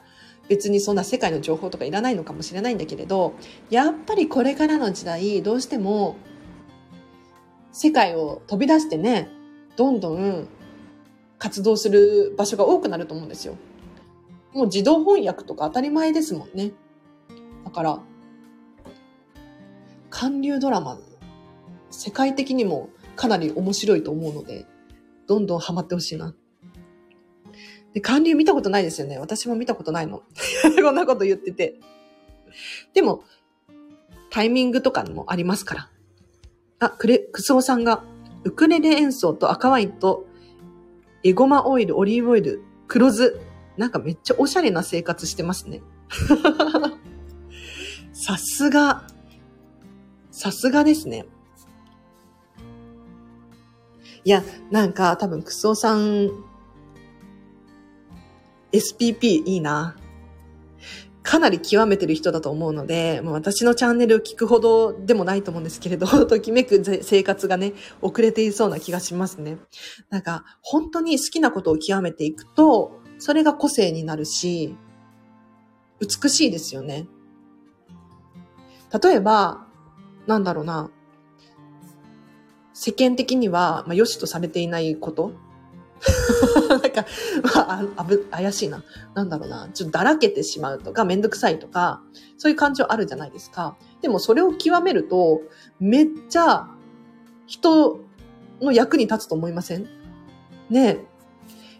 [0.49, 3.35] 別にそんな世界の情報とかいらないのかもしれないんだけれど、
[3.69, 6.17] やっぱりこれからの時代、どうしても、
[7.71, 9.29] 世界を飛び出してね、
[9.77, 10.49] どんどん
[11.39, 13.55] 活動する場所が多くなると思うんですよ。
[14.55, 16.71] もう自動翻訳とか当たり前ですもんね。
[17.65, 17.99] だから、
[20.09, 20.97] 韓流ドラマ、
[21.91, 24.65] 世界的にもかなり面白いと思うので、
[25.27, 26.33] どんどんハマってほしいな。
[27.93, 29.19] で、韓流見たことないですよね。
[29.19, 30.23] 私も見たことないの。
[30.81, 31.79] こんなこと言ってて。
[32.93, 33.23] でも、
[34.29, 35.89] タイミングとかもありますから。
[36.79, 38.05] あ、クレ、クスオさんが、
[38.45, 40.25] ウクレレ演奏と赤ワインと
[41.23, 43.37] エゴマオイル、オリーブオイル、黒酢。
[43.77, 45.81] なんかめっちゃおしゃれな生活してますね。
[48.13, 49.07] さすが。
[50.31, 51.25] さすがですね。
[54.23, 56.31] いや、なんか多分クソさん、
[58.71, 59.95] SPP いいな。
[61.25, 69.57] かなり極めてる人だと思うので、もう私のチャンネルを聞くほどでもないと思うんですけれど、 ときめく生活がね、遅れていそうな気がしますね。
[70.09, 74.75] なんか、本当に好きなことを極めていくと、それが個性になるし、
[75.99, 77.07] 美しいですよね。
[79.03, 79.65] 例えば、
[80.27, 80.89] なんだろうな、
[82.73, 85.31] 世間的には、まあ、良しとされていないこと
[86.69, 87.05] なんか、
[87.55, 88.83] まあ、あぶ、怪しいな。
[89.13, 89.69] なんだろうな。
[89.73, 92.01] ちょっとだらけてしまうとか、めんどくさいとか、
[92.37, 93.77] そういう感情あるじゃないですか。
[94.01, 95.41] でもそれを極めると、
[95.79, 96.67] めっちゃ
[97.47, 97.99] 人
[98.61, 99.87] の役に立つと思いません？
[100.69, 101.05] ねえ。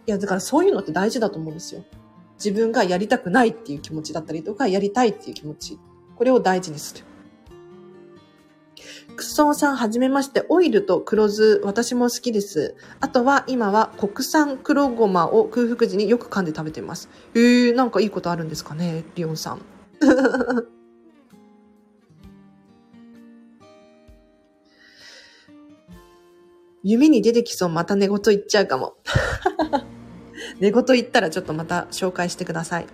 [0.08, 1.84] いや、だからそういうのって大事だと思うんですよ。
[2.36, 5.80] 自分がやりたくないっていう気持ちだったりとか、やりたいっていう気持ち。
[6.16, 7.04] これを大事にする。
[9.16, 12.76] クソンさんはじめまして、オイルと黒酢、私も好きです。
[13.00, 17.10] あとは今は国産黒ごまを空腹時によく噛んで食べてます。
[17.34, 19.62] えー、なんかいいことあるんですかね、リオンさん。
[26.84, 28.96] 夢に出てきそう、また寝言言っちゃうかも。
[30.60, 32.88] 寝言言ったらちょっとまた紹介してください。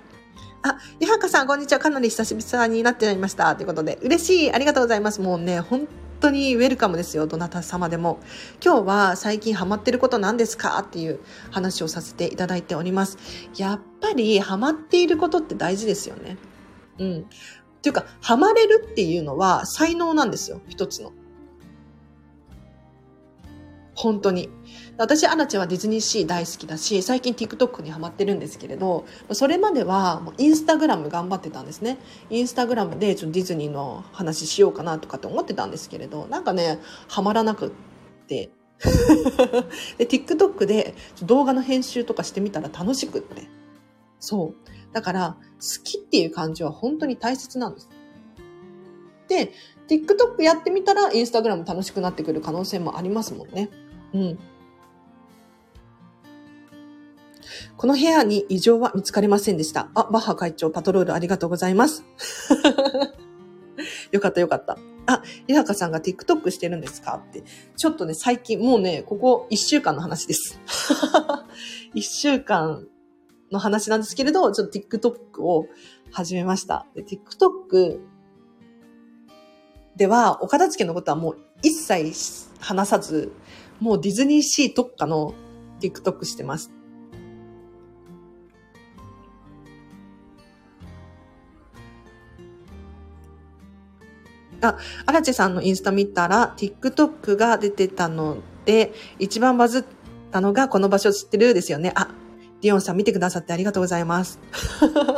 [0.64, 1.80] あ、ゆはかさん、こんにちは。
[1.80, 3.56] かなり久しぶりになってなりました。
[3.56, 4.52] ということで、嬉しい。
[4.52, 5.22] ありがとうございます。
[5.22, 5.88] もうね、本
[6.20, 7.26] 当にウェルカムですよ。
[7.26, 8.20] どなた様でも。
[8.64, 10.80] 今日は最近ハマってること何ですか？
[10.80, 11.20] っていう
[11.50, 13.18] 話をさせていただいております。
[13.58, 16.38] やっぱりハマっていることって大事ですよね。
[17.00, 17.20] うん。
[17.22, 17.24] っ
[17.82, 20.62] ていうか、ハマれるっていうのは才能なんですよ。
[20.68, 21.12] 一つの。
[24.02, 24.50] 本当に。
[24.98, 32.00] 私、アナちゃんはディズニーシー大好きだし、最近 TikTok にハマってるんですけれど、それまではもうインスタグラム頑張ってたんですね。
[32.32, 37.72] インスタグラムでちょっとディズニーの話しようかなとかって思ってたんですけれど、なんかね、ハマらなくっ
[38.28, 38.50] て。
[40.00, 43.44] で、TikTok で動画の編集とかしてみたら楽しくって。
[44.20, 44.94] そう。
[44.94, 47.90] だから、好きっていう感じは本当に大切なんです。
[49.28, 49.52] で、
[49.88, 53.70] TikTok やってみたら Instagram 楽しくなってくる可能性もありますもんね。
[54.14, 54.40] うん。
[57.78, 59.90] この部屋に異常は見つかりませんでした。
[59.96, 62.04] あ、バッハ会長、パトロールありがとうございます。
[64.12, 64.78] よかったよかった。
[65.08, 67.22] あ、ゆはかさんが TikTok してるんですか？
[67.28, 67.44] って。
[67.76, 70.60] ちょっとね、最近、もうね、ここ1週間の話です。
[71.96, 72.88] 1週間
[73.52, 75.66] の話なんですけれど、ちょっと TikTok を
[76.12, 76.86] 始めました。
[76.96, 78.00] で TikTok
[79.96, 82.14] では、お片付けのことはもう一切
[82.60, 83.32] 話さず、
[83.82, 85.34] もうディズニーシー特化の
[85.82, 86.72] TikTok してます。
[94.62, 99.84] あ、荒地さんのインスタ見たら、TikTok が出てたので、一番バズっ
[100.32, 101.92] たのがこの場所知ってるですよね。
[101.96, 102.10] あ、
[102.62, 104.40] ディオンさん見てくださってありがとうございます。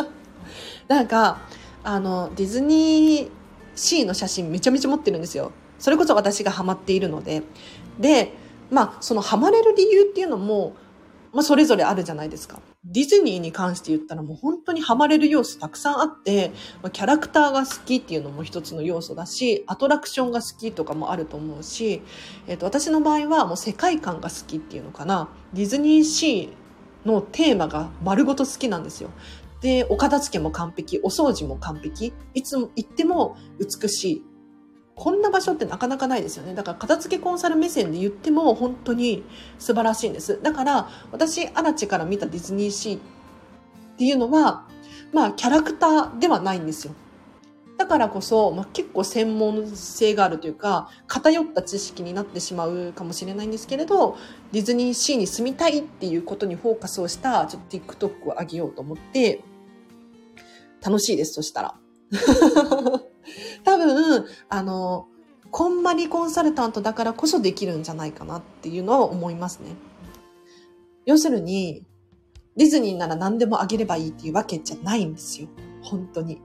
[0.87, 1.41] なんか、
[1.83, 3.29] あの、ディズニー
[3.75, 5.51] シーの写真めちゃめちゃ持ってるんですよ。
[5.79, 7.43] それこそ私がハマっているので。
[7.99, 8.31] で、
[8.71, 10.75] まあ、そのハマれる理由っていうのも、
[11.33, 12.59] まあ、それぞれあるじゃないですか。
[12.85, 22.01] ディズニーに関して言ったらもう本当にハマれる要素たくさんあって、まあ、キャラクターが好きっていうのも一つの要素だし、アトラクションが好きとかもあると思うし、
[22.47, 25.29] えっ、ー、と、私の場合はもう世界観が好きっていうのかな。
[25.53, 29.09] ディズニーシーのテーマが丸ごと好きなんですよ。
[29.61, 34.23] で、お片付けも完璧、お掃除も完璧、いつも行っても美しい。
[34.95, 36.53] こんな場所ってなかなかないですよね。
[36.53, 39.23] だから片付けコンサル目線で言っても本当に
[39.57, 40.39] 素晴らしいんです。
[40.41, 42.99] だから私、アラチから見たディズニーシーっ
[43.97, 44.67] ていうのは、
[45.11, 46.93] まあキャラクターではないんですよ。
[47.75, 54.15] だからこそ、まあ、結構専門性があるというか、偏った知識になってしまうかもしれないんですけれど、
[54.51, 59.43] ディズニーシーに住みたいっていうことにフォーカスをした、ちょっと TikTok を上げようと思って、
[60.81, 61.75] 楽しいです、そしたら。
[63.63, 65.07] 多分、あの、
[65.51, 69.75] こんまりコンサルタントだからこそできるんじゃないかなっていうのは思いますね。
[71.05, 71.85] 要するに、
[72.55, 75.47] ディズニーなら何でもあげればいいっていうわけじゃないんですよ。
[75.81, 76.41] 本当に。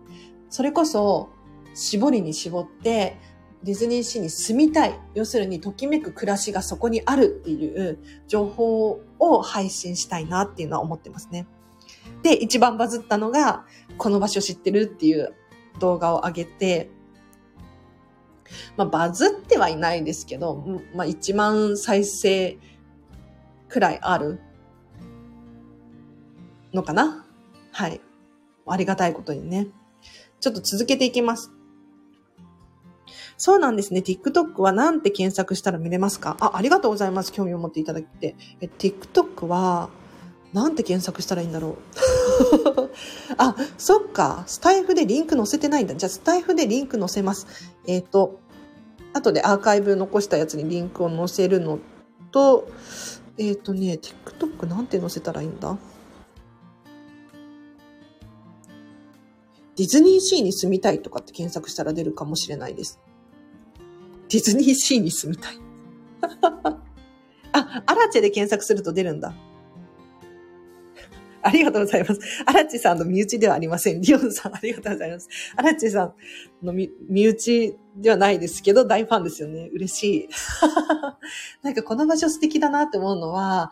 [0.50, 1.30] それこそ、
[1.74, 3.18] 絞りに絞って、
[3.62, 4.98] ディズニーシーに住みたい。
[5.14, 11.46] 要するに、ときめく暮らしがそこにあるっていう情報を配信したいなっていうのは思ってますね。
[12.22, 13.64] で、一番バズったのが、
[13.96, 15.34] この場所知ってるっていう
[15.78, 16.90] 動画を上げて、
[18.76, 20.56] まあ、バズってはいないですけど、
[20.94, 22.58] まあ、1万再生
[23.68, 24.40] くらいある
[26.72, 27.26] のかな？
[27.72, 28.00] はい。
[28.66, 29.68] ありがたいことにね。
[30.40, 31.50] ちょっと続けていきます。
[33.36, 34.00] そうなんですね。
[34.00, 36.36] TikTok は何て検索したら見れますか？
[36.40, 37.32] あ、ありがとうございます。
[37.32, 38.36] 興味を持っていただいて。
[38.60, 39.90] え、TikTok は、
[40.52, 41.76] なんて検索したらいいんだろう。
[43.36, 44.44] あ、そっか。
[44.46, 45.94] スタイフでリンク載せてないんだ。
[45.94, 47.46] じゃあ、スタイフでリンク載せます。
[47.86, 48.40] えっ、ー、と、
[49.12, 51.78] 後でアーカイブ残したやつにリンクを載せるの
[52.30, 52.66] と、
[53.36, 55.76] えっ、ー、とね、TikTok なんて載せたらいいんだ？
[59.76, 62.98] ディズニーシーに住みたいとかって検索したら出るかもしれないです。
[64.28, 65.58] ディズニーシーに住みたい。
[67.52, 69.34] あ、アラチェで検索すると出るんだ。
[71.42, 72.20] ありがとうございます。
[72.46, 74.00] アラチさんの身内ではありません。
[74.00, 75.28] リオンさん、ありがとうございます。
[75.56, 76.14] アラチさん
[76.66, 79.68] の身内ではないですけど、大ファンですよね。
[79.72, 80.28] 嬉しい。
[81.62, 83.70] なんかこの場所素敵だなって思うのは、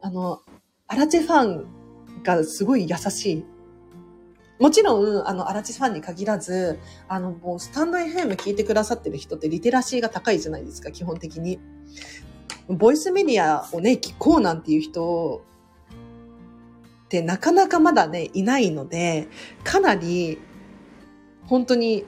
[0.00, 0.42] あの、
[0.86, 1.66] アラチファン
[2.22, 3.44] がすごい優しい。
[4.60, 11.58] もちろん、あの、アラチファンに限らず、あの、もう、スタンド FM 聞いてくださってる人ってリテラシーが高いじゃないですか、基本的に。
[12.68, 15.44] ボイスメディアをね、聞こうなんていう人
[17.12, 19.28] ってなかなかまだね、いないので、
[19.64, 20.38] かなり、
[21.44, 22.06] 本当に、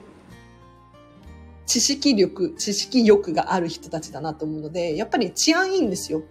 [1.67, 6.23] 知識力、知識欲がある人たちだなと思うので、やっぱり治安いいんですよ。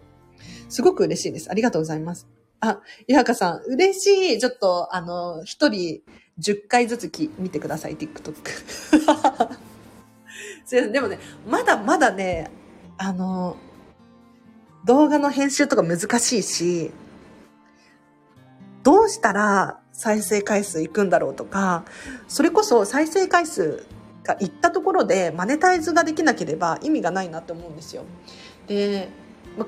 [0.68, 1.52] すごく嬉しいです。
[1.52, 2.26] ありがとうございます。
[2.58, 4.38] あ、いはかさん、嬉しい。
[4.40, 6.02] ちょっと、あの、一人
[6.40, 8.34] 10回ずつき見てください、TikTok。
[8.90, 9.56] すいま
[10.66, 12.50] せんでもね、まだまだね、
[12.98, 13.56] あの、
[14.84, 16.90] 動画の編集とか難しいし、
[18.84, 21.84] どうしたら再生回数いくんだろうとか、
[22.28, 23.86] それこそ再生回数
[24.22, 28.04] がいったところでマネタイズができなければ意味がないなって思うんですよ。
[28.66, 29.08] で、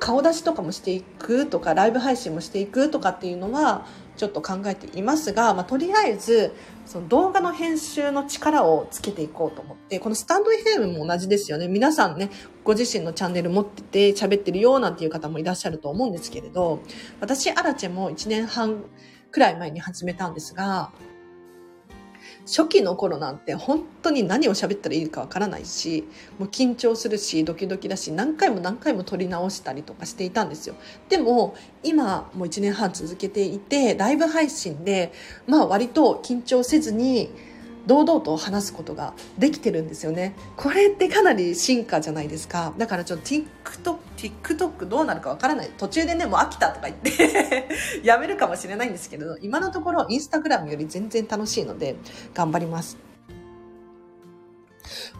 [0.01, 6.53] 顔出しとかもしていくとか、ライブ配信もしていくとかっていうのは、ちょっと考えていますが、まあ、とりあえず、
[6.85, 11.69] その動画の編集の力をつけていこうと思って、このスタンド FM も同じですよね。
[11.69, 12.31] 皆さんね、
[12.65, 16.81] ご自身のチャンネル持ってて喋ってるよなんていう方もいらっしゃると思うんですけれど、
[17.21, 18.85] 私、アラチェも1年半
[19.31, 20.93] くらい前に始めたんですが、
[22.47, 30.77] 初期の頃なんて本当に何を喋ったらいいかわからないしもう緊張するしドキドキだし何回も何回も撮り直したりとかしていたんですよ。
[31.09, 35.13] でも今もう1年半続けていてライブ配信で
[35.47, 37.31] まあ割と緊張せずに
[37.87, 40.35] 堂々と話すことができてるんですよね。
[40.57, 42.75] これってかなり進化じゃないですか。
[42.77, 45.71] だからちょっと TikTok, TikTok どうなるかわからない。
[45.79, 47.69] 途中でねもう飽きたとか言って
[48.03, 51.97] やめるかもしれないんですけど今のところインスタグラムより全然楽しいので
[52.35, 52.97] 頑張ります。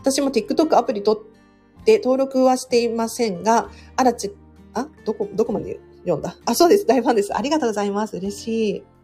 [0.01, 4.35] 私も TikTok アプリ取って登録はしていませんがあらち
[4.75, 4.89] あ？
[5.05, 6.37] どこどこまで読んだ？
[6.45, 6.87] あそうです。
[6.87, 7.37] 大ファンです。
[7.37, 8.17] ありがとうございます。
[8.17, 8.96] 嬉しい。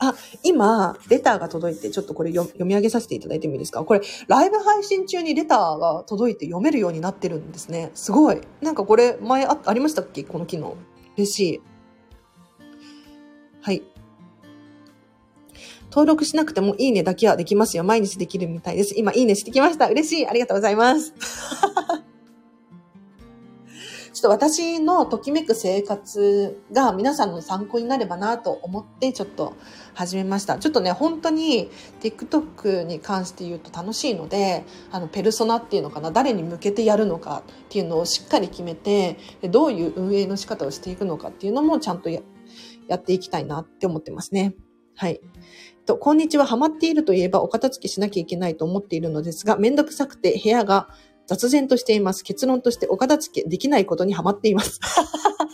[0.00, 3.84] あ、今、レターが届いて、ちょっとこれ読み上げさせていただいてもいいですか？
[3.84, 7.90] これ、ライブ配信中にレターが届いて読めるようになってるんですね。
[7.94, 8.40] すごい。
[8.60, 10.22] なんかこれ、前あありましたっけ？
[10.24, 10.76] この機能。
[11.16, 11.60] 嬉しい。
[13.62, 13.82] はい。
[15.90, 17.82] 登録しなくてもいいねだけはできますよ。
[17.82, 18.94] 毎日できるみたいです。
[18.96, 19.88] 今、いいねしてきました。
[19.88, 20.26] 嬉しい。
[20.28, 21.12] ありがとうございます。
[24.18, 29.54] ちょっと私のときめく生活が皆さんの参考になればなと思ってちょっと
[29.94, 30.58] 始めました。
[30.58, 42.20] ちょっとね、本当に TikTok に関して言うと楽しいので、あの、ペルソナっていうのかな、誰に向けてやるのかっていうのをしっかり決めて、どういう運営の仕方をしていくのかっていうのもちゃんとや
[42.92, 44.56] っていきたいなって思ってますね。
[44.96, 45.20] はい。
[45.88, 46.44] と、こんにちは。
[46.44, 50.90] ハマっているといえばお片付けしなきゃいけないと思っているのですが、めんどくさくて部屋が
[51.28, 52.24] 雑然としています。
[52.24, 54.80] 結論としてお片付けできないことにハマっています。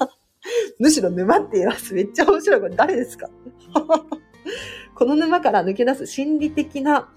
[0.78, 1.92] むしろ沼っています。
[1.92, 2.60] めっちゃ面白い。
[2.60, 3.28] これ誰ですか？
[4.94, 7.12] この沼から抜け出す心理的な、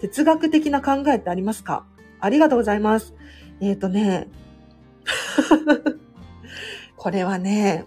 [0.00, 1.86] 哲学的な考えってありますか？
[2.20, 3.14] ありがとうございます。
[3.60, 4.28] えっ、ー、とね、
[6.96, 7.86] これはね、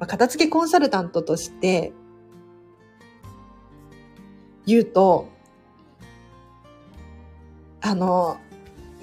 [0.00, 1.92] 片付けコンサルタントとして
[4.66, 5.28] 言うと、
[7.80, 8.36] あの、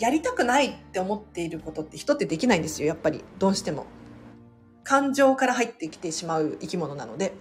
[0.02, 3.24] やりたくないって思っていることって人ってできないんですよ、やっぱり。
[3.38, 3.86] どうしても。
[4.84, 7.34] 感情から入ってきてしまう生き物なので。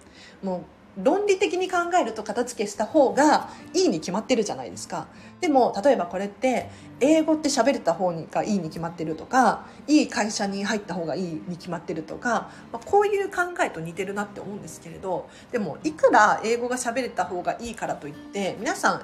[0.43, 0.57] も
[0.97, 5.07] う、論理的に考えると片付けした方がいいに決まってるじゃないですか。
[5.39, 19.01] でも、例えばこれって、英語って喋れた方がいいに決まってるとか、いい会社に入った方がいいに決まってるとか、まあ、こういう考えと似てるなって思うんですけれど、でも、いくら英語が喋れた方がいいからといって、皆さん、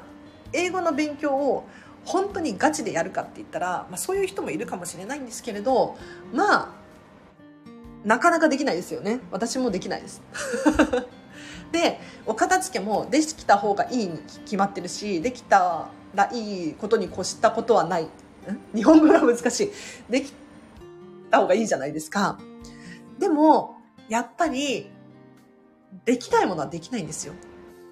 [0.54, 1.68] 英語の勉強を
[2.08, 5.98] 本当にガチでやるかって言ったら、まあ、そういう人もいるかもしれないんですけれど
[6.34, 6.70] まあ
[8.06, 9.20] なかなかできないですよね。
[9.32, 10.22] 私もできないです。
[11.74, 18.08] でお片付けもできた方がいいに決まってるしできたらいいことに越したことはない。
[18.74, 19.72] 日本語が難しい。
[20.10, 20.32] でき
[21.30, 22.40] た方がいいじゃないですか。
[23.20, 23.76] でも
[24.08, 24.90] やっぱり
[26.06, 27.34] できないものはできないんですよ。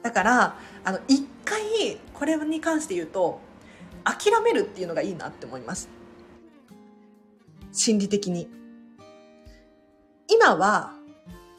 [0.02, 0.56] だから
[0.86, 3.42] あの一回これに関して言うと
[4.06, 5.90] 諦めるっていうのがいいなって思います。
[7.72, 8.48] 心理的に。
[10.28, 10.94] 今は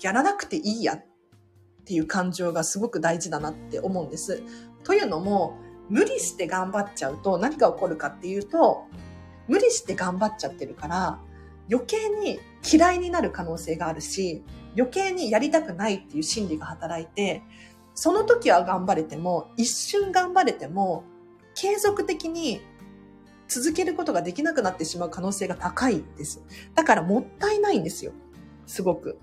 [0.00, 1.04] やらなくていいやっ
[1.84, 4.42] ていう感情がすごく大事だなって思うんです。
[4.84, 8.84] というのも、無理して頑張っちゃうと何が起こるかっていうと、
[9.46, 11.20] 無理して頑張っちゃってるから
[11.70, 14.42] 余計に嫌いになる可能性があるし、
[14.76, 17.42] 余計にやりたくないっていう心理が働いて、
[17.94, 21.04] その時は頑張れても、一瞬頑張れても、
[21.56, 22.60] 継続的に
[23.48, 26.44] 続けることができなくなってしまう可能性が高いです。
[26.74, 28.12] だからもったいないんですよ。
[28.66, 29.18] すごく。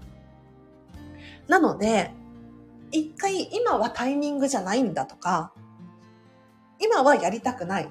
[1.48, 2.12] なので、
[2.92, 5.54] 一回今はタイミングじゃないんだとか、
[6.80, 7.90] 今はやりたくない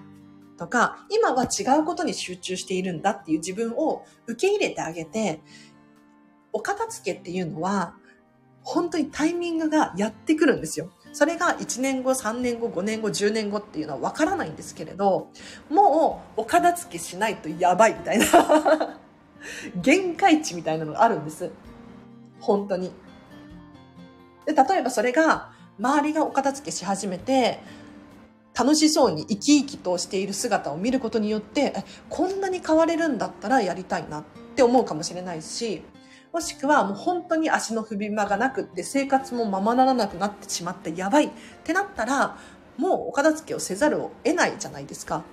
[0.58, 5.40] とか、今は違うことに集中しているんだっていう自分を受け入れてあげて、
[6.52, 7.94] お片付けっていうのは、
[8.62, 10.90] 本当にタイミングがやってくるんですよ。
[11.12, 15.28] それが1年後、3年後、5年後、10年後っていうのはわからないんですけれど、
[15.70, 18.98] もうお片付けしないとやばいみたいな
[19.76, 21.50] 限界値みたいなのがあるんです。
[22.40, 22.92] 本当に。
[24.46, 27.60] で、例えばそれが、周りがお片付けし始めて、
[28.54, 31.74] 楽しそうに生き生きとしている姿を見ることによって、
[32.08, 35.82] こんなに変われるんだったらやりたいなって思うかもしれないし、
[36.32, 41.30] もしくはもう本当に足の踏み間がなくって生活もままならなくなってしまってやばいっ
[41.62, 42.38] てなったら、
[42.78, 45.24] もうお片付けをせざるを得ないじゃないですか。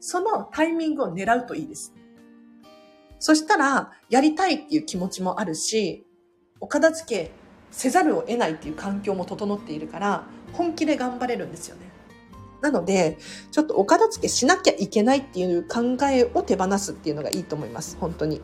[0.00, 1.92] そのタイミングを狙うといいです。
[3.18, 6.06] そしたら、やりたいっていう気持ちもあるし、
[6.60, 7.30] お片付け
[7.70, 11.82] せざるを得ないっていう環境も整っているから、本気で頑張れるんですよね。
[12.62, 13.18] なので、
[13.50, 17.96] ちょっとお片付けしなきゃいけないっていう考えを手放すっていうのがいいと思います。
[18.00, 18.40] 本当に。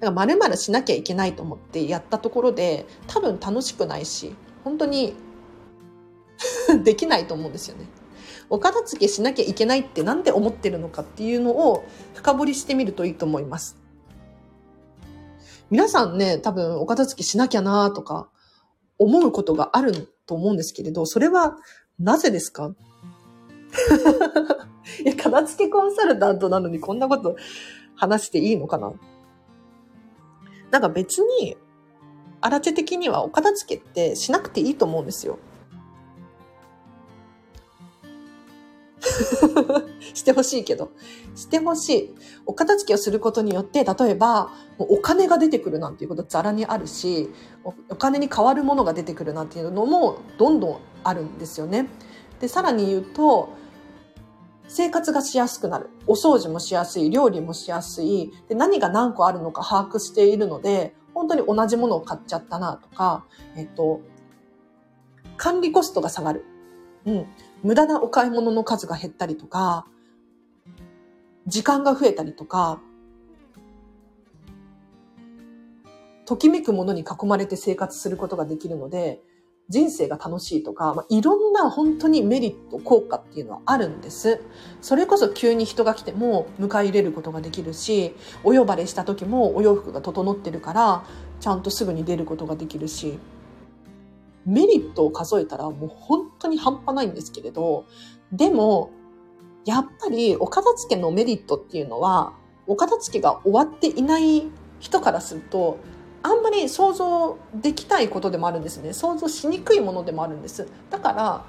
[0.00, 4.34] なんか〇〇しなきゃいけないと思ってやったところで多分楽しくないし
[4.64, 5.14] 本当に
[6.84, 7.86] できないと思うんですよね。
[8.48, 11.84] お片付けしなきゃいけないってなんで思ってるのかっていうのを
[12.14, 13.76] 深掘りしてみるといいと思います。
[15.70, 18.28] 皆さんね、多分お片付けしなきゃなとか
[18.98, 21.58] 思うことがあると思うんですけれど、それは
[22.00, 22.74] なぜですか？
[25.04, 27.36] いや、片付けコンサルタントなのにこんなこと
[27.94, 28.92] 話していいのかな？
[30.70, 31.56] なんか別に、
[32.40, 35.38] あらち的にはお片付けってしなくていいと思うんですよ。
[40.14, 40.90] してほしいけど。
[41.34, 42.14] してほしい。
[42.46, 47.30] お片付けをすることによって、例えば、お金が出てくるなんていうことザラにあるし、
[47.64, 51.88] お金に変わるものが出てくるなんていうのもどんどんあるんですよね。
[52.40, 53.50] で、さらに言うと、
[54.72, 55.90] 生活がしやすくなる。
[56.06, 57.10] お掃除もしやすい。
[57.10, 58.32] 料理もしやすい。
[58.48, 63.24] で、何が何個あるのか把握しているので、本当に同じものを買っちゃったなとか、
[63.56, 64.00] えっと、
[65.36, 66.44] 管理コストが下がる。
[67.04, 67.26] うん。
[67.64, 69.86] 無駄なお買い物の数が減ったりとか、
[71.48, 72.80] 時間が増えたりとか、
[76.26, 79.20] ときめくものに囲まれて生活することができるので、
[79.70, 84.40] 人生が楽しいとか、まあ、いろんな本当にメリット、効果っていうのはあるんです。
[84.82, 91.04] それこそ急に人が来ても迎え入れることができるし、お呼ばれした時もお洋服が整ってるから、
[91.38, 93.20] ちゃんとすぐに出ることができるし、
[94.44, 97.86] メリットを数えたらもう本当に半端ないんですけれど、
[98.32, 98.90] でも、
[99.64, 102.32] やっぱりお片付けのメリットっていうのは、
[102.66, 104.48] お片付けが終わっていない
[104.80, 105.78] 人からすると、
[106.22, 108.92] あんまり想像できたいことでもあるんですね。
[108.92, 110.68] 想像しにくいものでもあるんです。
[110.90, 111.44] だから、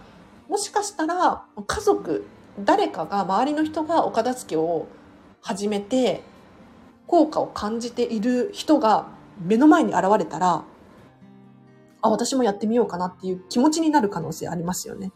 [0.47, 2.25] もしかしたら家族、
[2.59, 4.87] 誰かが、周りの人がお片付けを
[5.41, 6.23] 始めて、
[7.07, 9.07] 効果を感じている人が
[9.41, 10.63] 目の前に現れたら、
[12.01, 15.11] あ、私もやってみようかなっていう気持ちになる可能性ありますよね。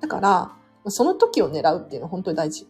[0.00, 0.52] だから、
[0.88, 2.66] その時を狙うっていうのは本当に大事。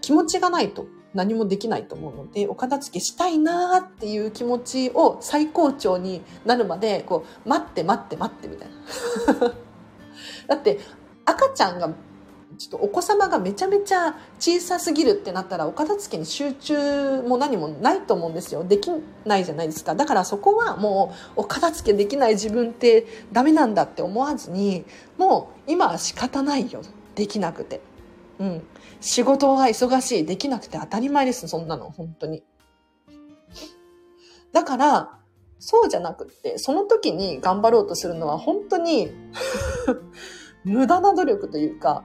[0.00, 9.54] 気持ちがないと何もできないと思うので、お片付けしたいなーっていう気持ちを最高潮になるまで、こう、待って待って待ってみたいな。
[10.48, 10.80] だって、
[11.24, 11.88] 赤ちゃんが、
[12.58, 18.64] ちょっとお子様がめちゃめちゃ小さすぎるってなったら、お片付けに集中も何もないと思うんですよ。
[18.64, 18.90] でき
[19.24, 19.94] ないじゃないですか。
[19.94, 24.84] だからそこはもう、お片付けできない自分ってダメなんだって思わずに、
[25.16, 26.82] もう今は仕方ないよ。
[27.14, 27.80] できなくて。
[28.38, 28.62] うん。
[29.00, 32.42] 仕事が忙しい、できなくて当たり前です、そんなの、本当に。
[34.52, 35.18] だから、
[35.58, 39.10] そうじゃなくって、その時に頑張ろうとするのは本当に
[40.64, 42.04] 無駄な努力というか、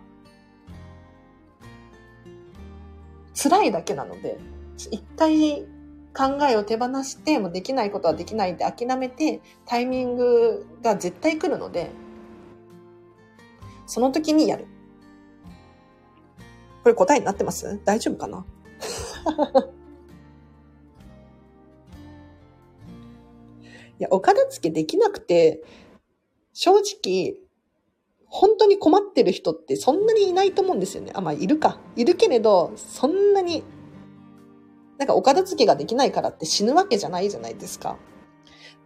[3.41, 4.37] 辛いだけなので、
[4.91, 5.61] 一回
[6.13, 11.91] 考えを手放して、もできないことはできないって諦めて、タイミングが絶対来るので、
[13.85, 14.67] その時にやる。
[16.89, 17.79] これ答えになってます？
[17.85, 18.45] 大丈夫かな？
[23.99, 25.61] いや、お片付けできなくて、
[26.53, 27.35] 正直、
[28.25, 31.11] 本当に困ってる人ってそんなにいないと思うんですよね。
[31.13, 31.79] あ、まあ、いるか。
[31.95, 33.63] いるけれど、そんなに、
[34.97, 37.97] なんかお片付けができないからって死ぬわけじゃないじゃないですか。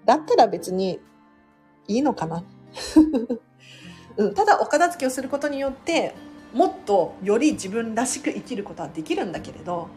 [0.05, 0.99] だったら別に
[1.87, 2.43] いいのかな？
[4.17, 6.13] うん、ただお片付けをすることによって
[6.53, 9.87] もっとより自分らしく生きることはできるんだけれど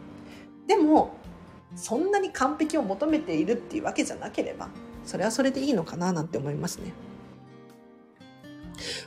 [0.66, 1.16] でも
[1.74, 4.68] そんなに完璧を求めているっていうわけじゃなければ
[5.04, 6.92] それはそれでいいのかななんて思いますね。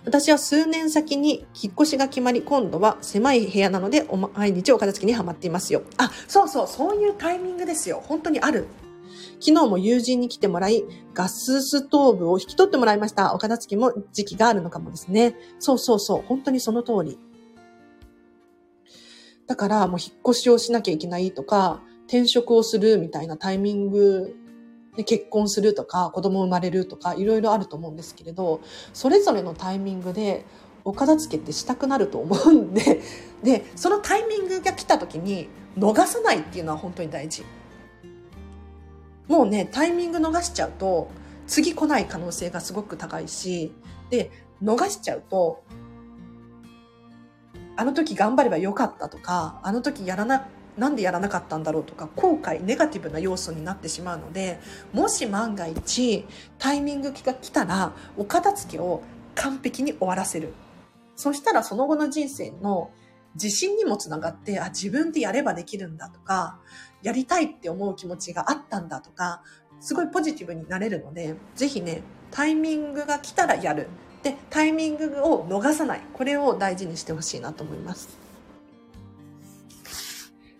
[0.05, 5.83] 私は数年先に引っ越しが決まり、今度は狭い部屋なので、毎日お片付けにはまっていますよ。
[5.97, 8.01] あ、そうそう、そういうタイミングですよ。
[8.05, 8.65] 本当にある。
[9.39, 10.83] 昨日も友人に来てもらい、
[11.13, 13.33] ガスストーブを引き取ってもらいました。
[13.33, 15.35] お片付けも時期があるのかもですね。
[15.59, 16.23] そうそうそう。
[16.25, 17.19] 本当にその通り。
[19.49, 24.35] だからもう引っ越しをしなきゃいけないとか、転職をするみたいなタイミング
[24.95, 28.61] で結婚するとか、子供生まれるとか、いろいろあると思うんですけれど、
[28.93, 30.45] それぞれのタイミングで
[30.85, 33.01] お片付けってしたくなると思うんで、
[33.41, 37.43] で、そのタイミングが来た時に逃さないっていうのは本当に大事。
[39.27, 41.09] もうね、タイミング逃しちゃうと、
[41.47, 43.73] 次来ない可能性がすごく高いし、
[44.11, 44.29] で、
[44.61, 45.63] 逃しちゃうと、
[47.79, 54.59] あの時頑張ればよかったとか、あの時やらな、なんでやらなかったんだろうとか、後悔、ネガティブな要素になってしまうので、
[54.91, 56.27] もし万が一、
[56.57, 59.01] タイミングが来たら、お片付けを
[59.33, 60.53] 完璧に終わらせる。
[61.15, 62.91] そしたらその後の人生の
[63.35, 66.59] 自信にもつながって、あ、自分でやればできるんだとか、
[67.01, 69.41] やりたいって思う気持ちがあったんだとか、
[69.79, 73.87] すごいポジティブになれるので、ぜひね、タイミングが来たらやる。
[74.23, 76.01] でタイミングを逃さない。
[76.13, 78.17] これを大事にしてほしいなと思います。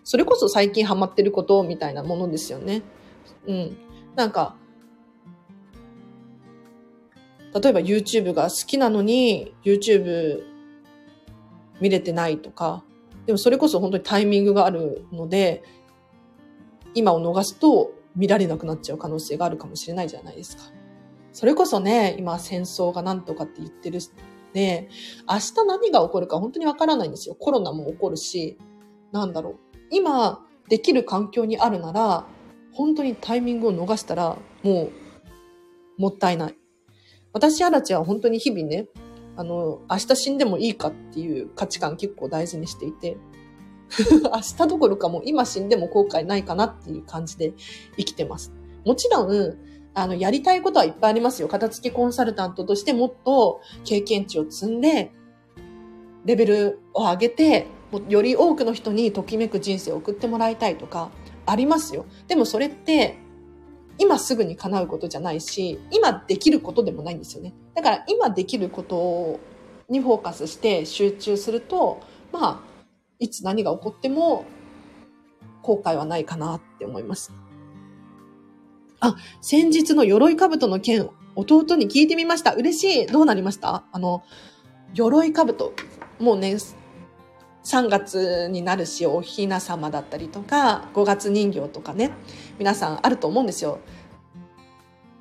[0.04, 2.82] それこそ最近ハマってることみたいなものですよね。
[3.46, 3.76] うん。
[4.16, 4.56] なんか
[7.54, 10.42] 例えば YouTube が好きなのに YouTube
[11.80, 12.82] 見れてないとか。
[13.26, 15.62] でもそれこそ本当にタイミングがあるので
[16.94, 20.62] 今を逃すと見られなくなっちゃう可能性があるかもしれないじゃないですか。
[21.32, 24.00] それこそね、今戦争がなんとかって言ってる
[24.52, 24.88] で、
[25.28, 27.34] 明日何が起こるか本当にわからないんですよ。
[27.34, 28.58] コロナも起こるし、
[29.12, 29.56] なんだろう。
[29.90, 32.26] 今、できる環境にあるなら、
[32.72, 34.92] 本当にタイミングを逃したら、もう、
[35.98, 36.54] もったいない。
[37.32, 38.88] 私、アラチは本当に日々ね、
[39.36, 43.16] あの、明日死んでもいいかっていう価値観結構大事にしていて、
[44.22, 47.54] 明日どころかもう今死んでも後悔ないかなっていう感じで
[47.96, 48.52] 生きてます。
[48.84, 49.58] もちろん、
[49.94, 51.48] あの、やりたいことはいっぱいありますよ。
[51.48, 55.12] 片付けコンサルタントとしてもっと経験値を積んで、
[56.24, 57.66] レベルを上げて、
[58.08, 61.10] より多くの人にときめく人生を送ってもらいたいとか、
[61.46, 62.06] ありますよ。
[62.28, 63.18] でもそれって、
[63.98, 67.52] 今すぐに叶うことじゃないし、今できることでもないんですよね。
[67.74, 69.40] だから今できること
[69.90, 72.00] にフォーカスして集中すると、
[72.32, 72.70] まあ、
[73.18, 74.46] いつ何が起こっても
[75.62, 77.32] 後悔はないかなって思います。
[79.00, 82.54] あ、先日の鎧兜の件、弟に聞いてみました。
[82.54, 83.06] 嬉しい。
[83.06, 83.84] どうなりました？
[83.92, 84.22] あの、
[84.94, 85.72] 鎧兜。
[86.18, 86.56] もうね、
[87.64, 92.10] 3月になるし、おひな様だったりとか、5月人形とかね、
[92.58, 93.78] 皆さんあると思うんですよ。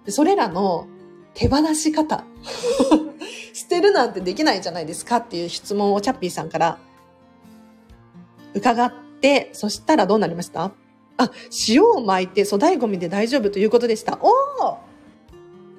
[0.07, 0.87] それらの
[1.33, 2.23] 手放し方。
[3.53, 6.79] 捨てるなんてできないじゃないですかっていう質問をチャッピーさんから
[8.53, 10.71] 伺って、そしたらどうなりました？
[11.19, 11.31] あ、
[11.67, 14.17] 塩を巻いて粗大ゴミで大丈夫ということでした。
[14.21, 14.29] お
[14.63, 14.79] お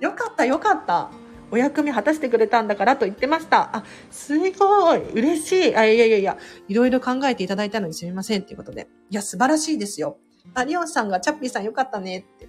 [0.00, 1.10] よかったよかった。
[1.50, 3.74] お役目果たしてくれたんだからと言ってました。
[3.76, 5.10] あ、すごい。
[5.12, 5.76] 嬉しい。
[5.76, 6.36] あ、いやいやいや、
[6.68, 8.86] いろいろ考えていただいたのにすみませんということで。
[9.08, 10.18] いや、素晴らしいですよ。
[10.54, 12.48] あ、リオンさんがチャッピーさんよかったねって。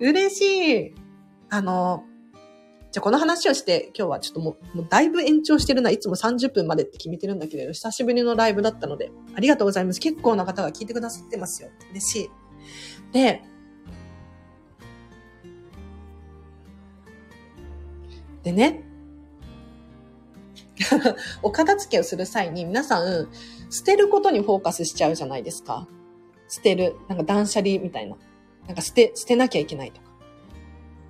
[0.00, 0.94] 嬉しい。
[1.48, 2.04] あの、
[2.92, 5.90] じゃあこの話をして、今日はちょっともう、もうだいぶ延長してるな。
[5.90, 10.00] いつも30分までって決めてるんだけれど、久しぶりのライブだったので、ありがとうございます。
[10.00, 11.68] 結構な方が聞いてくださってますよ。
[11.92, 12.30] 嬉しい。
[13.12, 13.42] で、
[18.42, 18.84] でね、
[21.42, 23.28] お片付けをする際に皆さん、
[23.70, 25.86] 捨てることにフォーカスしちゃうじゃないですか。
[26.48, 26.96] 捨てる。
[27.08, 28.16] なんか断捨離みたいな。
[28.66, 30.09] なんか捨て、捨てなきゃいけないとか。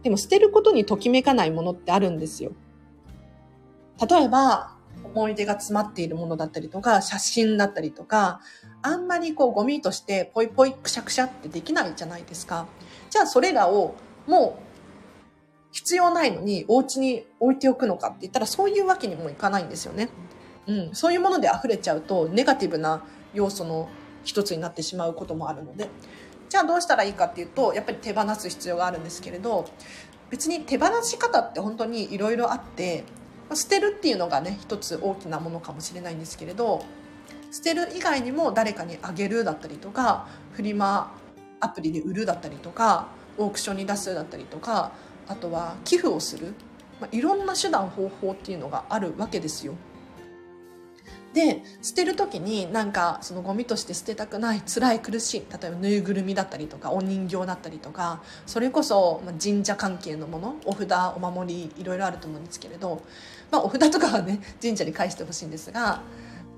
[0.03, 2.53] でも捨てることにときめかないものってあるんですよ。
[4.09, 8.41] 例えば、思い出が詰まっているものだったりとか、写真だったりとか、
[8.83, 12.67] あんまりこうゴミとしてポイポイくしゃくしゃってできないじゃないですか。
[13.11, 13.95] じゃあそれらを
[14.27, 14.63] もう
[15.73, 20.09] 必要ないのにお家に置いておくのかって言ったらそういうわけにもいかないんですよね。
[20.67, 20.95] うん。
[20.95, 23.89] そういうもので溢れちゃうとネガティブな要素の
[24.25, 25.89] 一つになってしまうこともあるので。
[26.51, 29.71] じゃあどうしたらいいかっていうとやっぱり手放す必要があるんですけれど
[30.31, 33.05] 別に手放し方って本当にいろいろあって
[33.55, 36.85] 捨てるっていうのがね一つ大きなものかもしれないんですけれど
[37.53, 41.17] 捨てる以外にも誰かにあげるだったりとかフリマ
[41.61, 44.93] アプリで売るだったりとかオークションに出すだったりとか
[45.29, 46.55] あとは寄付をする、
[47.01, 49.75] まあ、いろんな手段方法っていうのがあるわけですよ。
[51.33, 63.03] で捨てる時になんかそのゴミとして捨てたくない辛い苦しい例えばぬいぐるみだったりとかお人形だったりとかそれこそ神社関係のものお札お守りいろいろあると思うんですけれど、
[63.51, 66.03] まあ、お札とかはね神社に返してほしいんですが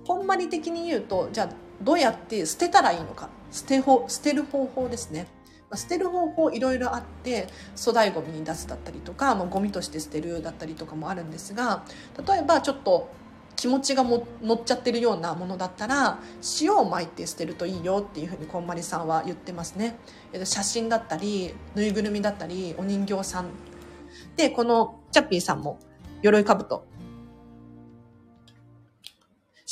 [0.07, 1.49] こんまり的に言うとじゃあ
[1.83, 5.27] どうやって捨てたらいいのか捨てほ捨てる方法ですね。
[5.75, 7.49] 捨てる方法いろいろあって
[7.79, 11.85] 粗大ごみに出すだったりとか、まあ、ゴミとして捨てるだったりとかもあるんですが
[12.27, 13.09] 例えばちょっと
[13.63, 16.19] 気持ちがも乗っちゃってるようなものだったら
[16.61, 20.01] 塩を巻いて捨てるといいよっていうふうにこんまりさんは言ってますね。
[20.43, 23.51] 写真だったりぬいぐるみだったりお人形さん。
[24.35, 25.79] でこのチャッピーさんも
[26.23, 26.85] 鎧兜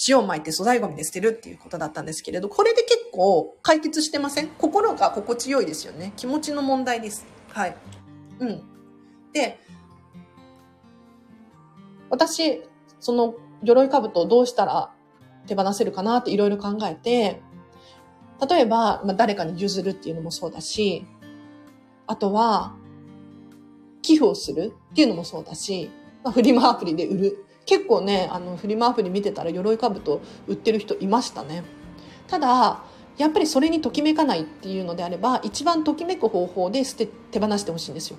[0.08, 4.50] 塩を巻いて粗大ゴミで捨てるっていうことだったんですけれどこれで結構解決してません？
[4.50, 6.12] 心が心地よいですよね。
[6.14, 7.26] 気持ちの問題です。
[7.48, 7.76] はい。
[8.38, 8.62] うん。
[9.32, 9.58] で
[12.08, 12.62] 私
[13.00, 14.92] その鎧兜をどうしたら
[15.46, 17.42] 手放せるかなっていろいろ考えて、
[18.48, 21.06] 例えば、まあ、誰かに譲るっていうのもそうだし、
[22.06, 22.74] あとは、
[24.02, 25.90] 寄付をするっていうのもそうだし、
[26.24, 27.46] まあ、フリマアプリで売る。
[27.66, 31.64] 結構ね、あの、フリマアプリ見てたら鎧兜売ってる人いましたね。
[32.26, 32.82] ただ、
[33.18, 38.16] やっぱりそれにときめかないっていうのであれば、一番ときめく方法で捨て、手放してほしいんですよ。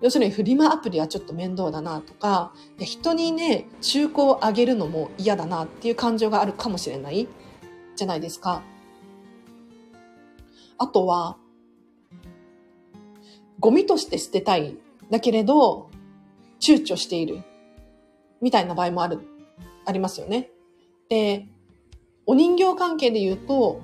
[0.00, 7.28] 要するにフリマアプリはちょっと面倒だなとか、人にね、中古をあげるのも嫌だなっていう感情があるかもしれない
[7.96, 8.62] じゃないですか。
[10.78, 11.36] あとは、
[13.58, 14.78] ゴミとして捨てたい。
[15.10, 15.90] だけれど、
[16.60, 17.42] 躊躇している。
[18.40, 19.20] みたいな場合もある、
[19.84, 20.50] ありますよね。
[21.10, 21.46] で、
[22.24, 23.82] お人形関係で言うと、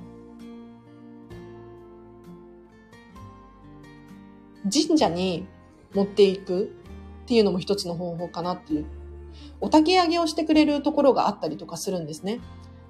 [4.72, 5.46] 神社に
[5.96, 6.64] 持っていく
[7.24, 8.84] っていうのも一つの方法かなっていう。
[9.60, 12.40] お焚き上げをしてくれるところがあったりとかするんですね。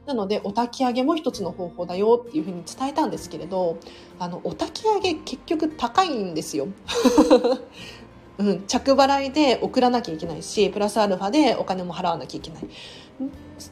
[0.04, 3.78] なので、お焚き上げも一つの方法だよっていうふうに伝えたんですけれど、
[4.18, 6.68] あの、お焚き上げ結局高いんですよ。
[8.38, 12.62] うん、着払いで送らなきゃいけないし、プラスアルファでお金も払わなきゃいけない。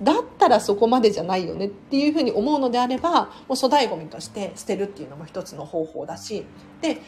[0.03, 6.47] だったらそこまでじゃないよねっていうふうに思うのであれば、もう粗大ゴミとして捨てるっていうのも一つの方法だし、
[6.81, 7.03] で、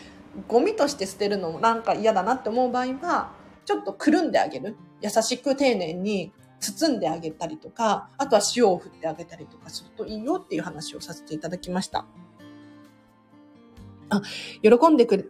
[0.49, 3.33] ゴミとして捨てるのもなんか嫌だなって思う場合は、
[3.65, 4.77] ちょっとくるんであげる。
[5.01, 12.07] 優しく丁寧に包んであげたりとか、あとは塩を振ってあげたりとかするといいよっていう話をさせていただきました。
[14.09, 14.23] あ、
[14.63, 15.27] 喜んでく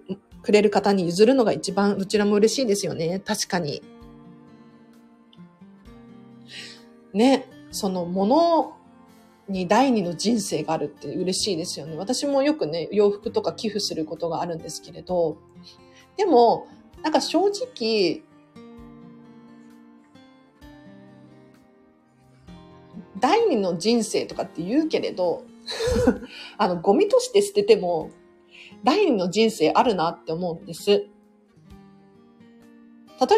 [0.48, 3.20] れる方に譲るのが一番どちらも嬉しいですよね。
[3.20, 3.82] 確かに。
[7.12, 8.76] ね、そのもの
[9.49, 11.97] に第二の人生があるって嬉しいですよね。
[11.97, 15.38] 私もよくね、洋服とか寄付することがあるんですけれど、
[16.16, 16.66] でも、
[17.03, 18.22] なんか正直、
[23.18, 25.44] 第二の人生とかって言うけれど、
[26.59, 28.11] あの、ゴミとして捨てても、
[28.84, 30.90] 第二の人生あるなって思うんです。
[30.90, 31.09] 例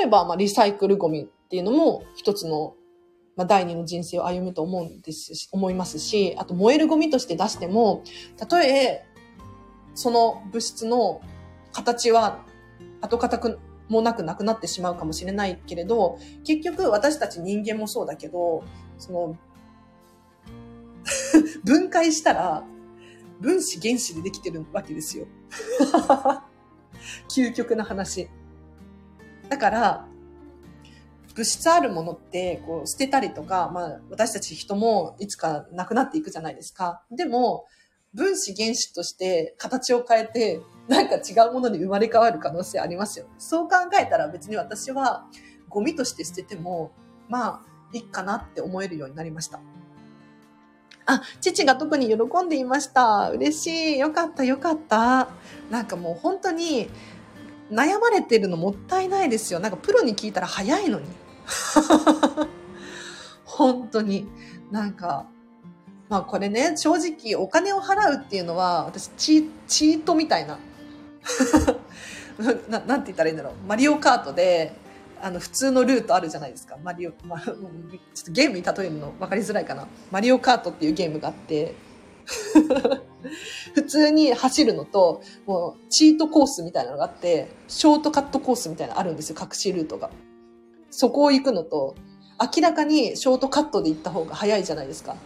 [0.02, 2.74] えば、まあ、リサイクルゴミっていうのも一つの、
[3.38, 8.02] まあ、第二の人生を歩むと思うんですし、思いますし、あと燃えるゴミとして出しても、
[8.36, 9.06] たとえ、
[9.94, 11.20] その物質の
[11.72, 12.44] 形は
[13.00, 13.58] 跡形く
[13.88, 18.64] もなくなくなってしまうかもしれないけれど、結局私たち人間もそうだけど、
[18.98, 19.36] その
[21.62, 22.64] 分解したら、
[23.38, 25.28] 分子原子でできてるわけですよ。
[27.30, 28.28] 究極な話。
[29.48, 30.08] だから、
[31.38, 37.04] 物質あるものって、こう、捨てたりとか、まあ、私たち人もいつかなくなっていくじゃないですか。
[37.12, 37.64] でも、
[38.12, 43.26] 分子原子として形を変えて、なんか違うものに生まれ変わる可能性ありますよ。
[43.38, 45.26] そう考えたら別に私は
[45.68, 46.90] ゴミとして捨てても、
[47.28, 47.62] まあ、
[47.92, 49.60] いいかなって思えるようになりました。
[51.06, 53.30] あ、父が特に喜んでいました。
[53.30, 53.98] 嬉しい。
[54.00, 55.28] よかった、よかった。
[55.70, 56.90] なんかもう本当に
[57.70, 59.60] 悩まれてるのもったいないですよ。
[59.60, 61.06] なんかプロに聞いたら早いのに。
[63.44, 64.28] 本当に。
[64.70, 65.26] なんか、
[66.08, 70.58] まあこれね、正直お金を払うっていうのは、私チ、ートみたいな。
[72.68, 73.52] ななんて言ったらいいんだろう。
[73.66, 74.72] マリオカートで、
[75.20, 76.76] あの、普通のルートあるじゃないですか。
[76.82, 77.56] マリオ、まあ、ちょっ
[78.24, 79.88] とゲームに例えるの分かりづらいかな。
[80.10, 81.74] マリオカートっていうゲームがあって、
[83.74, 90.10] 普通に走るのと、もう、チートコースみたいなのがあって、ショートカットコースみたいなのあるんですよ、隠しルートが。
[90.90, 91.94] そこを行くのと、
[92.40, 95.16] 明らかにショートカットで行った方が早いじゃないですか。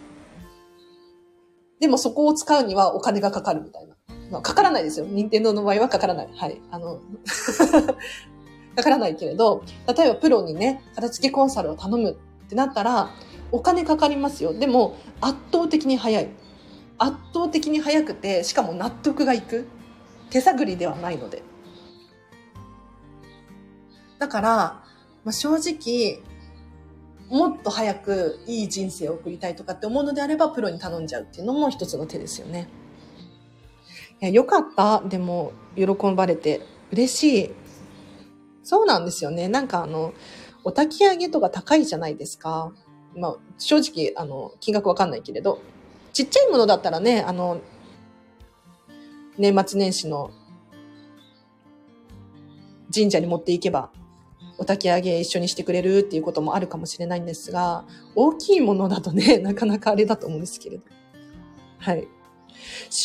[1.79, 3.95] でもそこを使うにはお金がかかるみたいな。
[4.31, 5.05] まあ、かからないですよ。
[5.07, 6.29] 任天堂の場合はかからない。
[6.33, 6.61] はい。
[6.71, 6.99] あの
[8.75, 9.63] かからないけれど、
[9.95, 12.15] 例えばプロにね、片付けコンサルを頼むっ
[12.49, 13.11] てなったら、
[13.51, 14.53] お金かかりますよ。
[14.53, 16.29] でも、圧倒的に早い。
[16.97, 19.67] 圧倒的に早くて、しかも納得がいく。
[20.31, 21.43] 手探りではないので。
[24.17, 24.82] だから、
[25.23, 26.21] まあ、正直、
[27.29, 32.67] もっと早くいい人生を送りたいとかって思うのであれば、プロに頼んじゃうっていうのも一つの手ですよね。
[34.21, 35.01] いや、よかった。
[35.01, 36.61] でも、喜ばれて。
[36.91, 37.51] 嬉しい。
[38.63, 39.47] そうなんですよね。
[39.47, 40.13] なんかあの、
[40.63, 42.71] お焚き上げとか高いじゃないですか。
[43.15, 45.59] まあ、正直、あの、金額わかんないけれど、
[46.13, 47.59] ちっちゃいものだったらね、あの、
[49.37, 50.31] 年末年始の
[52.93, 53.91] 神社に持っていけば、
[54.57, 57.85] お焚き上げ一緒にしてくれるっていうこともあるかもしれないんですが、
[58.15, 60.83] 大きいものだとね、 なかなかあれだと思うんですけれど。
[61.79, 62.07] はい。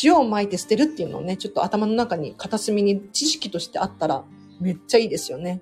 [0.03, 4.23] 塩を撒いて捨てるっていうのをね、ちょっと頭の中に片隅に知識としてあったら、
[4.61, 5.61] めっちゃいいですよね。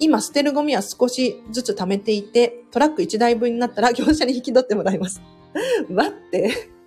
[0.00, 5.20] 今捨てるゴミは少しずつ貯めていて、トラック1台分になったら業者に引き取ってもらいます。
[5.90, 6.77] 待って。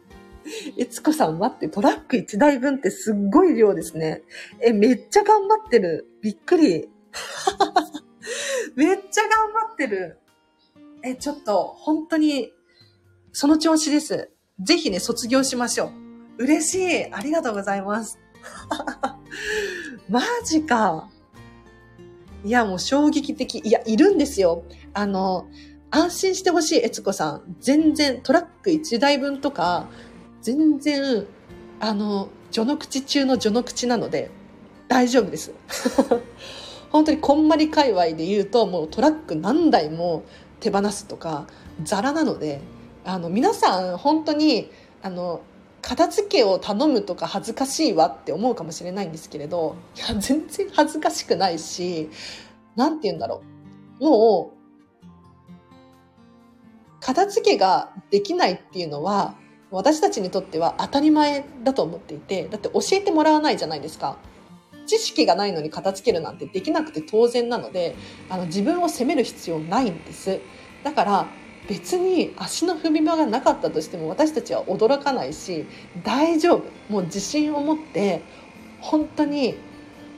[0.78, 4.24] えつこさん待って、トラック1台分ってすっごい量ですね。
[4.62, 6.08] え、めっちゃ頑張ってる。
[6.22, 6.90] びっくり。
[8.76, 10.20] めっちゃ頑張ってる。
[11.04, 12.52] え、ちょっと、本当に、
[13.32, 14.32] その調子です。
[14.60, 15.92] ぜひね、卒業しましょ
[16.38, 16.44] う。
[16.44, 17.12] 嬉しい。
[17.12, 18.20] ありがとうございます。
[20.10, 21.10] マジか。
[22.44, 23.60] いや、もう衝撃的。
[23.60, 24.64] いや、いるんですよ。
[24.94, 25.48] あの、
[25.92, 27.56] 安心してほしい、えつこさん。
[27.60, 29.90] 全然、トラック1台分とか、
[30.42, 31.26] 全然、
[31.80, 34.30] あの、序の口中の序の口なので、
[34.88, 35.54] 大丈夫です。
[36.92, 40.24] 本当にこんまり界隈で言うと、もうトラック何台も
[40.60, 41.48] 手放すとか、
[41.84, 42.62] ザラなので、
[43.06, 44.70] あの、皆さん、本当に、
[45.02, 45.42] あの、
[45.82, 52.10] 片付けを頼むとか恥ずかしいわって思うかもしれないんですけれど、いや、全然恥ずかしくないし、
[52.76, 53.42] なんて言うんだろ
[54.00, 54.04] う。
[54.04, 54.62] もう、
[57.00, 59.36] 片付けができないっていうのは、
[59.72, 64.18] 私たちにとっては当たり前だと思っていて、だって教えてもらわないじゃないですか。
[64.86, 67.96] 知識がないのに片付けるなんてできなくて当然なので、
[68.30, 70.40] あの自分を責める必要ないんです。
[70.84, 71.28] だから、
[71.68, 75.66] 別に足の踏み場がなかったとしても私たちは驚かないし
[76.04, 78.24] 大丈夫もう自信を持って
[78.80, 79.56] 本当に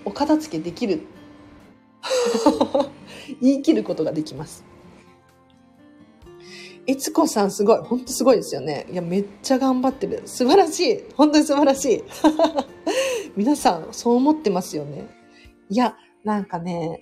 [0.06, 1.02] お片付けできる
[3.42, 4.73] 言い切ることができます。
[6.86, 7.80] いつこさんすごい。
[7.80, 8.86] 本当すごいですよね。
[8.92, 10.24] いや、めっちゃ頑張ってる。
[10.26, 11.04] 素晴らしい。
[11.16, 12.04] 本当に素晴らしい。
[13.38, 15.08] 皆さん、そう思ってますよね。
[15.70, 17.02] いや、なんかね、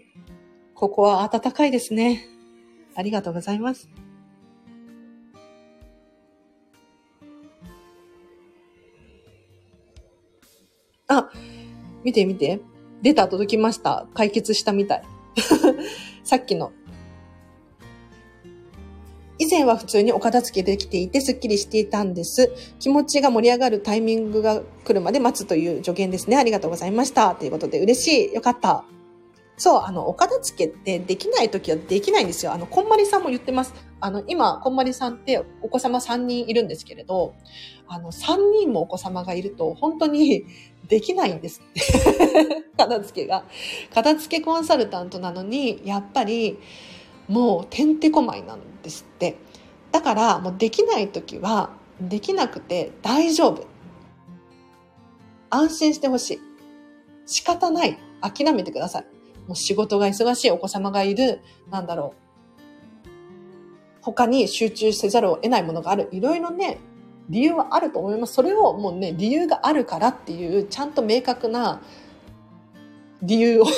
[0.76, 2.28] ここは暖かいですね。
[2.96, 3.90] ありがとうございます。
[11.08, 11.30] あ、
[12.04, 12.62] 見て見て。
[13.02, 14.08] レタ届きました。
[14.14, 15.04] 解決したみたい。
[16.24, 16.72] さっきの。
[19.42, 22.54] 以前は普通にお片付けできていてスッキリしていたんです。
[22.80, 26.38] 気持ちが盛り上がるタイミングが来るまで待つという助言ですね。
[26.38, 27.34] ありがとうございました。
[27.34, 28.34] ということで嬉しい。
[28.36, 28.84] よかった。
[29.58, 32.54] そう、あの、お片付けってできないときはできないんですよ。
[32.54, 33.74] あの、こんまりさんも言ってます。
[34.00, 37.34] あの、今、こんまりさんってお子様3人いるんですけれど、
[37.88, 40.46] あの、3人もお子様がいると、本当に
[40.88, 41.64] できないんです。
[42.78, 43.44] 片付けが。
[43.92, 46.60] 片付けコンサルタントなのに、やっぱり、
[47.28, 49.38] もうてんてこまいなんですって。
[49.92, 53.68] だから、もうできない時は、できなくて大丈夫。
[55.50, 56.40] 安心してほしい。
[57.26, 57.98] 仕方ない。
[58.22, 59.06] 諦めてください。
[59.48, 62.14] もう仕事が忙しいお子様がいる、なんだろ
[63.06, 63.10] う。
[64.02, 66.08] 他に集中せざるを得ないものがある。
[66.12, 66.80] いろいろね、
[67.30, 68.34] 理由はあると思います。
[68.34, 71.82] それをもうね、理由があるからっていう、ちゃんと明確な
[73.22, 73.66] 理由を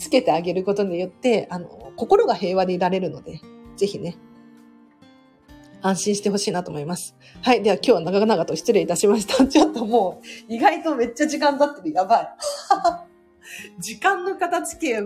[0.00, 3.40] つけてあげることによって、あの、心が平和でいられるので、
[3.76, 4.16] ぜひね、
[5.82, 7.14] 安心してほしいなと思います。
[7.42, 7.62] はい。
[7.62, 9.44] では今日は長々と失礼いたしました。
[9.46, 11.94] ちょっともう、意外とめっちゃ時間経ってる。
[11.94, 12.28] やばい。
[13.78, 15.02] 時間の片付け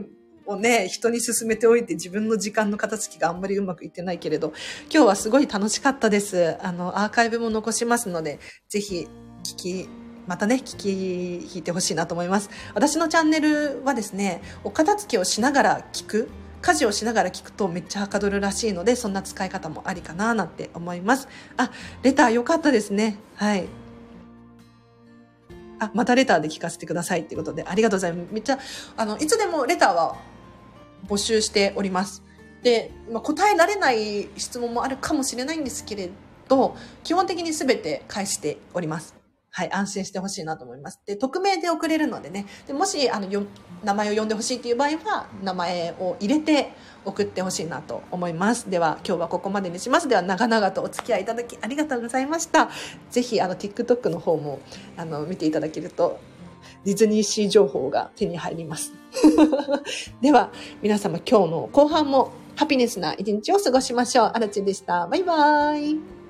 [0.47, 4.53] をね、人に進めておいて自分の時間の片付きがあんまりうまくいってないけれど、
[4.93, 6.57] 今日はすごい楽しかったです。
[6.61, 8.39] あの、アーカイブも残しますので、
[8.69, 9.09] ぜひ
[9.43, 9.89] 聞き、
[10.27, 12.51] またね、聞き、弾いてほしいなと思います。
[12.75, 16.29] 私のチャンネルはですね、お片付けをしながら聞く、
[16.63, 21.29] 家事をしながら聞くとめっちゃはかどるらしいので、そんな使い方もありかななんて思います。
[21.59, 21.71] あ、
[22.03, 23.19] レター良かったですね。
[23.35, 23.67] はい。
[25.79, 28.33] あ、またレターで聞かせてくださいっていうことで、ありがとうございます。
[28.33, 28.59] めっちゃ、
[28.97, 30.17] あの、いつでもレターは
[31.07, 32.23] 募集しております。
[32.63, 36.11] で、まあ、答えられない質問もあるかもしれないんですけれ
[36.49, 39.24] ど、基本的に全て返しております。
[39.57, 41.01] はい、安心してほしいなと思います。
[41.07, 43.45] で、匿名で送れるのでね、でもし、あの、よ、
[43.85, 46.73] 名前を呼んでほしいっていう場合は、名前を入れて
[47.05, 48.69] 送ってほしいなと思います。
[48.69, 50.09] では、今日はここまでにします。
[50.09, 52.69] では、長々とお付き合いいただきありがとうございました。
[53.13, 54.59] ぜひ、あの、TikTok の方も、
[54.97, 56.19] あの、見ていただけると
[56.85, 58.93] ディズニーシー情報が手に入ります。
[60.21, 60.51] では、
[60.83, 64.31] 皆様今日の後半もハピネスな一日を過ごしましょう。
[64.35, 65.07] あらちでした。
[65.07, 66.24] バイバーイ。